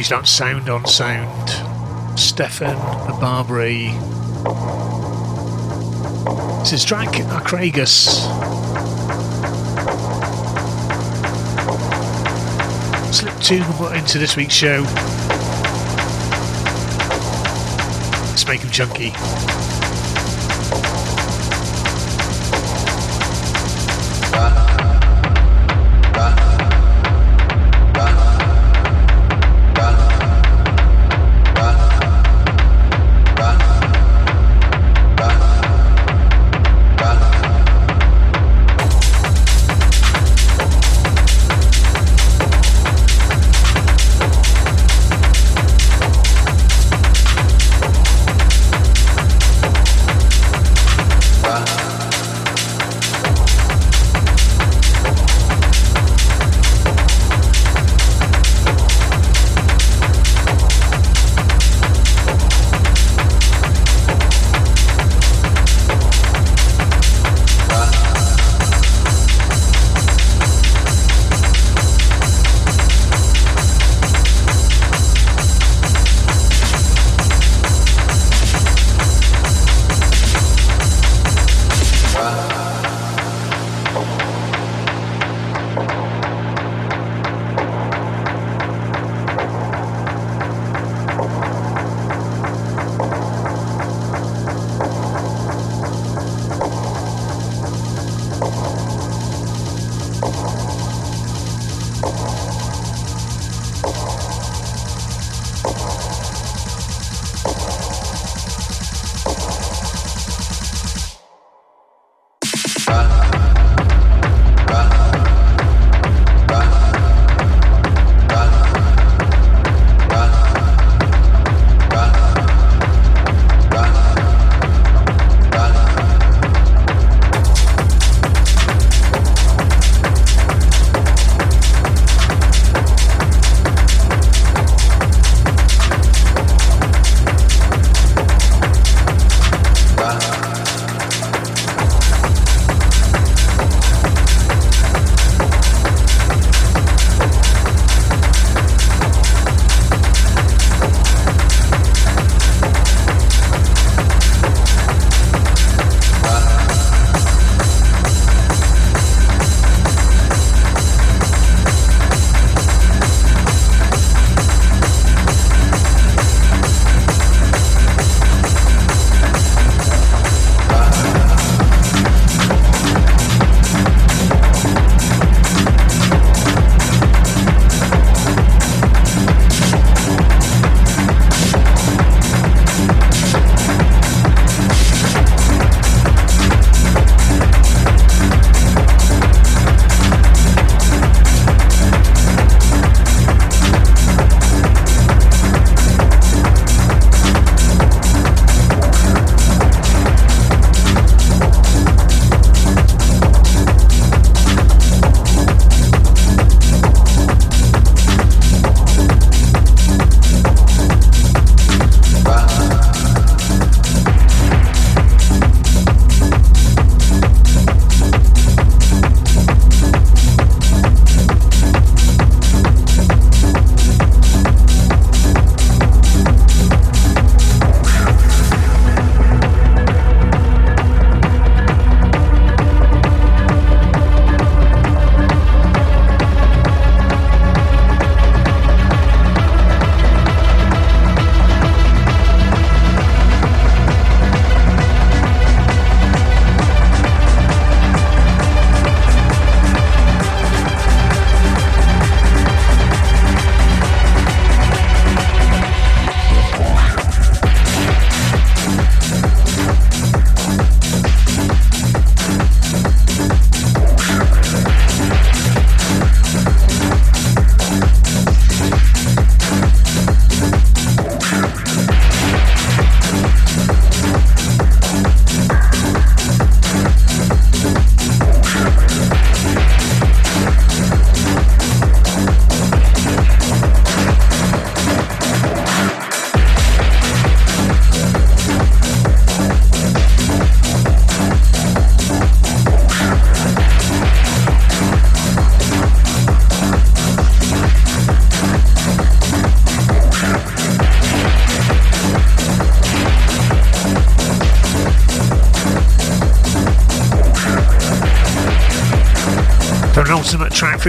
[0.09, 2.19] Released on Sound on Sound.
[2.19, 2.75] Stefan
[3.19, 3.89] Barbary.
[6.59, 8.09] This is track Acragus.
[13.13, 13.63] Slip two
[13.93, 14.83] into this week's show.
[18.29, 19.11] Let's make them chunky.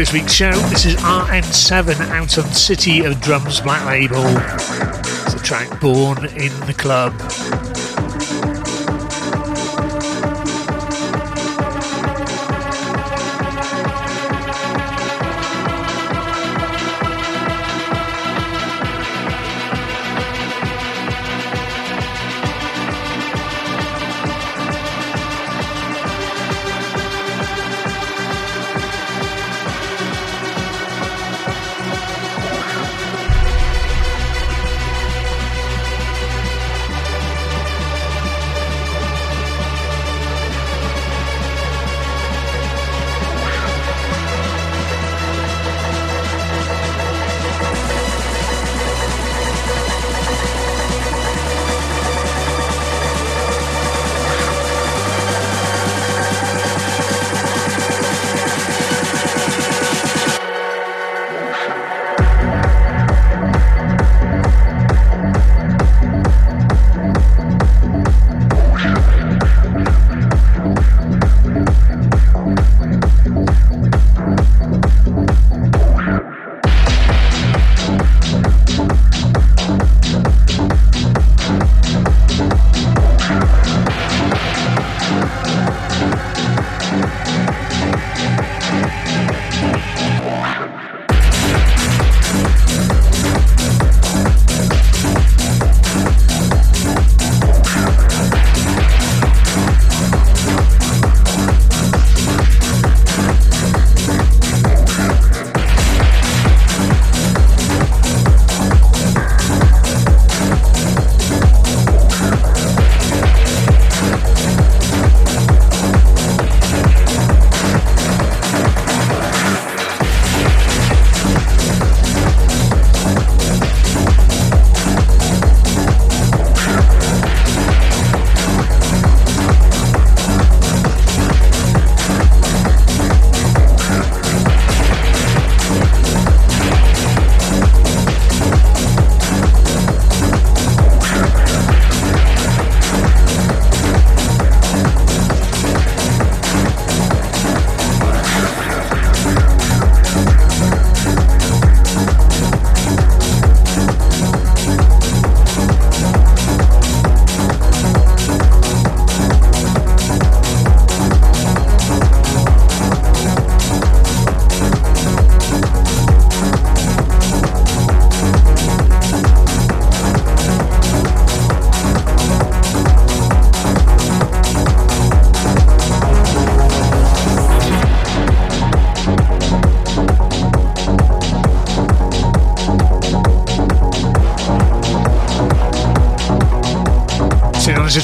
[0.01, 0.52] This week's show.
[0.70, 4.24] This is RN7 out on City of Drums Black Label.
[5.27, 7.12] It's a track born in the club.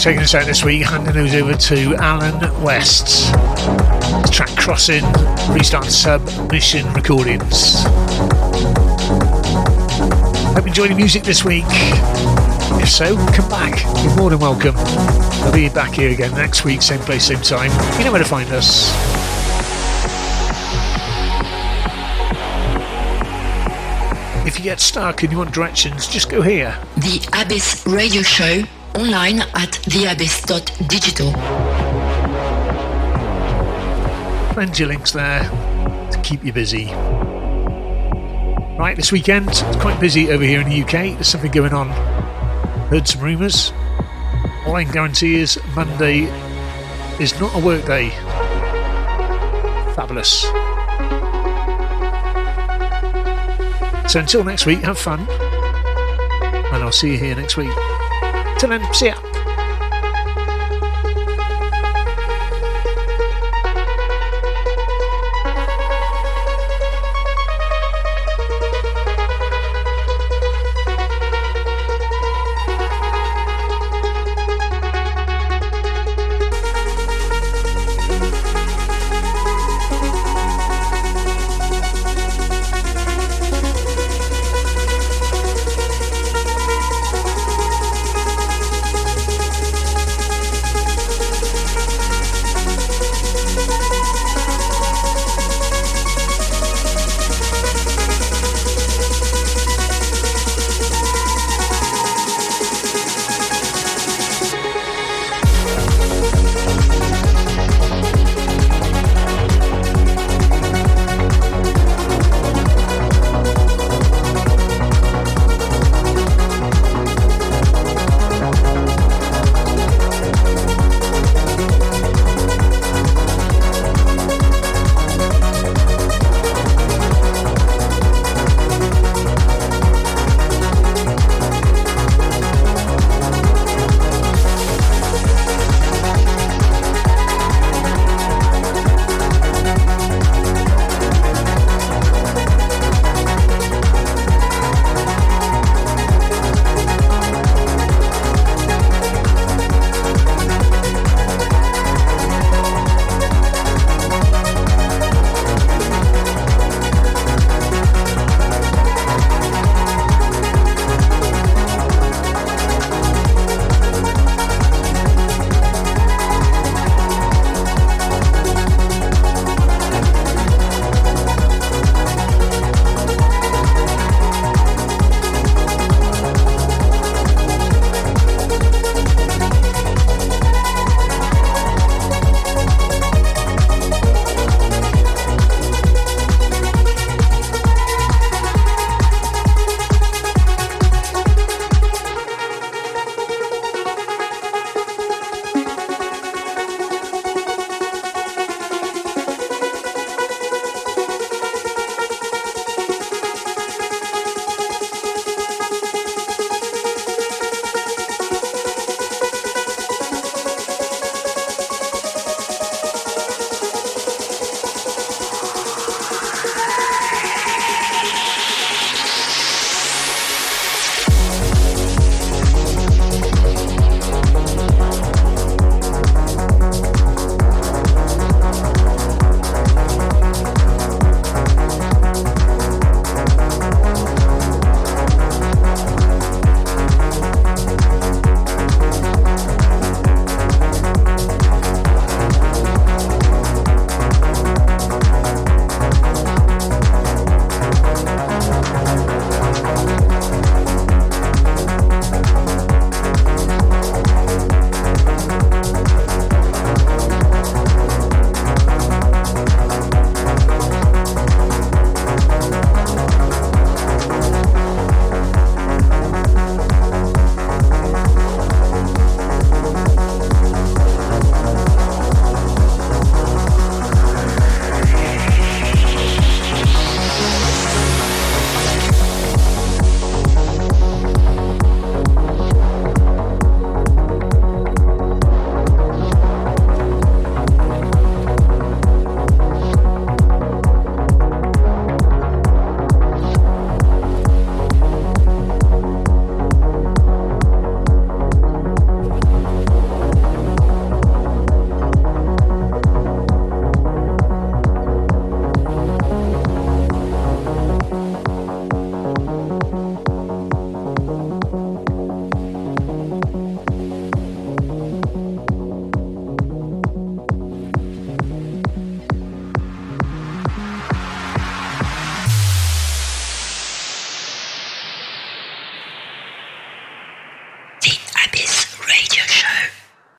[0.06, 0.82] Taking us out this week.
[0.82, 3.34] Handing those over to Alan West.
[4.32, 5.02] Track Crossing,
[5.52, 7.82] Restart Submission Recordings.
[10.54, 11.64] Hope you enjoyed the music this week.
[11.68, 13.82] If so, come back.
[14.04, 14.76] You're more than welcome.
[14.76, 17.72] I'll be back here again next week, same place, same time.
[17.98, 18.92] You know where to find us.
[24.46, 26.78] If you get stuck and you want directions, just go here.
[26.94, 28.62] The Abyss Radio Show
[28.97, 31.32] online at theabyss.digital.
[34.55, 35.43] Plenty of links there
[36.10, 36.86] to keep you busy.
[38.78, 41.14] Right, this weekend, it's quite busy over here in the UK.
[41.14, 41.90] There's something going on.
[42.89, 43.70] Heard some rumours.
[44.66, 46.23] All I can guarantee is Monday
[47.20, 48.09] is not a work day.
[49.94, 50.43] Fabulous.
[54.10, 55.20] So until next week, have fun.
[56.73, 57.77] And I'll see you here next week.
[58.58, 59.26] to them shit.